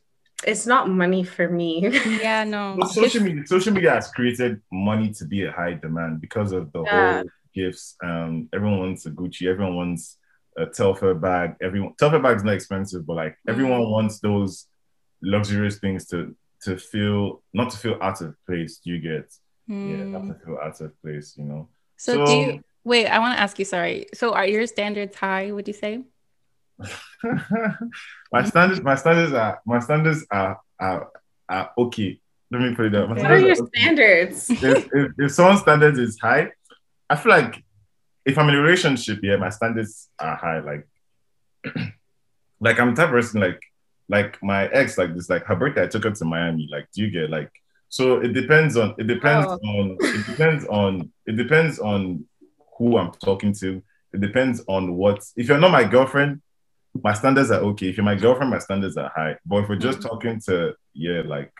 [0.47, 1.87] it's not money for me.
[2.23, 2.77] Yeah, no.
[2.79, 6.73] But social media social media has created money to be a high demand because of
[6.73, 7.17] the yeah.
[7.17, 7.97] whole gifts.
[8.03, 10.19] Um everyone wants a Gucci, everyone wants
[10.57, 11.57] a Telfar bag.
[11.63, 13.91] Everyone bag is not expensive, but like everyone mm.
[13.91, 14.67] wants those
[15.23, 18.81] luxurious things to to feel not to feel out of place.
[18.85, 19.33] You get?
[19.67, 19.91] Hmm.
[19.91, 21.35] Yeah, not to feel out of place.
[21.37, 21.69] You know.
[21.97, 23.07] So, do you wait?
[23.07, 23.65] I want to ask you.
[23.65, 24.07] Sorry.
[24.15, 25.53] So, are your standards high?
[25.53, 26.03] Would you say?
[28.33, 31.11] my standards, my standards are my standards are are,
[31.49, 32.21] are okay.
[32.51, 32.93] Let me put it.
[32.93, 33.81] My What are your okay.
[33.81, 34.51] standards?
[34.51, 36.51] if, if, if someone's standards is high,
[37.11, 37.63] I feel like
[38.25, 40.61] if I'm in a relationship, yeah, my standards are high.
[40.61, 40.87] Like,
[42.61, 43.61] like I'm the type of person like
[44.09, 46.69] like my ex, like this, like her birthday, I took her to Miami.
[46.71, 47.51] Like, do you get like
[47.89, 49.59] so it depends on it depends Oh.
[49.65, 52.25] on it depends on it depends on
[52.79, 53.83] who I'm talking to.
[54.13, 56.41] It depends on what if you're not my girlfriend,
[57.03, 57.89] my standards are okay.
[57.89, 59.37] If you're my girlfriend, my standards are high.
[59.45, 60.09] But if we're just mm.
[60.09, 61.53] talking to yeah, like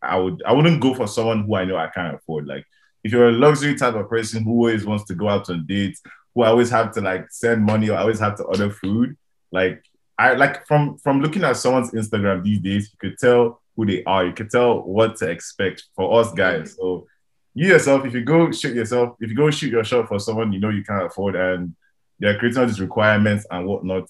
[0.00, 2.46] I would I wouldn't go for someone who I know I can't afford.
[2.46, 2.64] Like
[3.04, 6.02] if you're a luxury type of person who always wants to go out on dates,
[6.34, 9.16] who always have to like send money or always have to order food,
[9.52, 9.84] like
[10.18, 14.02] I like from from looking at someone's Instagram these days, you could tell who they
[14.04, 14.24] are.
[14.24, 16.76] You could tell what to expect for us guys.
[16.76, 17.06] So
[17.52, 20.52] you yourself, if you go shoot yourself, if you go shoot your shot for someone
[20.52, 21.74] you know you can't afford and
[22.18, 24.08] they're creating all these requirements and whatnot,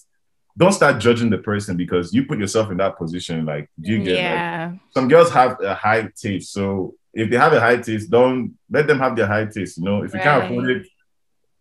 [0.56, 3.44] don't start judging the person because you put yourself in that position.
[3.44, 4.72] Like, do you get like, yeah.
[4.90, 6.52] some girls have a high taste.
[6.52, 9.78] So if they have a high taste, don't let them have their high taste.
[9.78, 10.86] You know, if you can't afford it,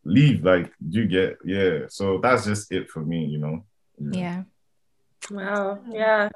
[0.03, 0.43] leave.
[0.43, 1.37] Like, do you get?
[1.45, 1.85] Yeah.
[1.89, 3.25] So that's just it for me.
[3.25, 3.65] You know.
[3.99, 4.43] yeah.
[5.31, 5.79] Wow.
[5.89, 6.29] Yeah.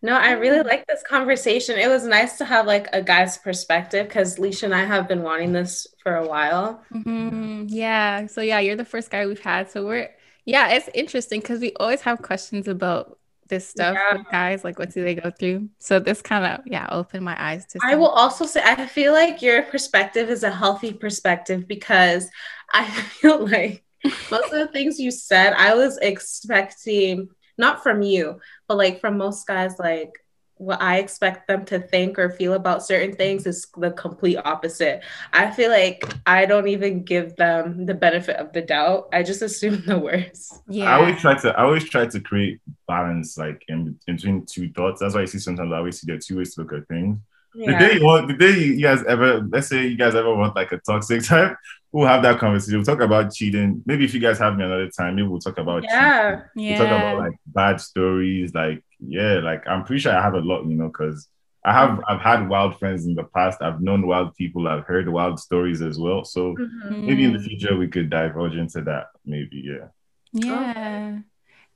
[0.00, 1.76] No, I really like this conversation.
[1.78, 5.22] It was nice to have like a guy's perspective because Leisha and I have been
[5.22, 6.82] wanting this for a while.
[6.94, 7.66] Mhm.
[7.68, 8.26] Yeah.
[8.26, 9.70] So yeah, you're the first guy we've had.
[9.70, 10.08] So we're
[10.44, 13.18] yeah, it's interesting because we always have questions about
[13.48, 14.18] this stuff Yeah.
[14.18, 15.68] with guys, like what do they go through?
[15.78, 17.78] So this kind of yeah opened my eyes to.
[17.82, 22.28] I will also say I feel like your perspective is a healthy perspective because
[22.72, 22.84] I
[23.20, 23.84] feel like
[24.30, 27.28] most of the things you said I was expecting
[27.58, 30.12] not from you, but like from most guys like
[30.58, 35.02] what I expect them to think or feel about certain things is the complete opposite.
[35.32, 39.08] I feel like I don't even give them the benefit of the doubt.
[39.12, 40.60] I just assume the worst.
[40.68, 40.90] Yeah.
[40.90, 41.50] I always try to.
[41.58, 45.00] I always try to create balance, like in, in between two thoughts.
[45.00, 46.88] That's why I see sometimes I always see there are two ways to look at
[46.88, 47.18] things.
[47.54, 50.34] The day you want, the day you, you guys ever, let's say you guys ever
[50.34, 51.56] want like a toxic type,
[51.90, 52.78] we'll have that conversation.
[52.78, 53.82] We'll talk about cheating.
[53.86, 55.96] Maybe if you guys have me another time, maybe we'll talk about cheating.
[55.96, 56.42] Yeah.
[56.54, 60.40] We talk about like bad stories, like yeah, like I'm pretty sure I have a
[60.40, 61.28] lot, you know, because
[61.64, 63.60] I have I've had wild friends in the past.
[63.60, 64.68] I've known wild people.
[64.68, 66.24] I've heard wild stories as well.
[66.24, 67.04] So Mhm.
[67.06, 67.44] maybe in the Mm.
[67.48, 69.06] future we could divulge into that.
[69.24, 69.88] Maybe yeah.
[70.32, 71.18] Yeah.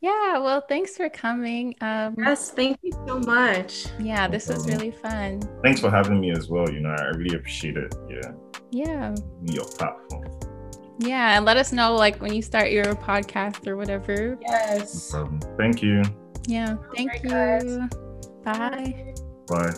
[0.00, 0.38] Yeah.
[0.38, 1.74] Well, thanks for coming.
[1.80, 3.86] Um, Yes, thank you so much.
[3.98, 5.40] yeah, this was really fun.
[5.62, 6.70] Thanks for having me as well.
[6.70, 7.94] You know, I really appreciate it.
[8.08, 8.30] Yeah,
[8.70, 9.14] Yeah.
[9.44, 10.24] your platform.
[11.00, 11.36] Yeah.
[11.36, 14.38] And let us know like when you start your podcast or whatever.
[14.40, 15.12] Yes.
[15.14, 16.02] Um, thank you.
[16.46, 16.76] Yeah.
[16.94, 17.64] Thank Alright, guys.
[17.64, 17.88] you.
[18.44, 19.14] Bye.
[19.46, 19.74] Bye.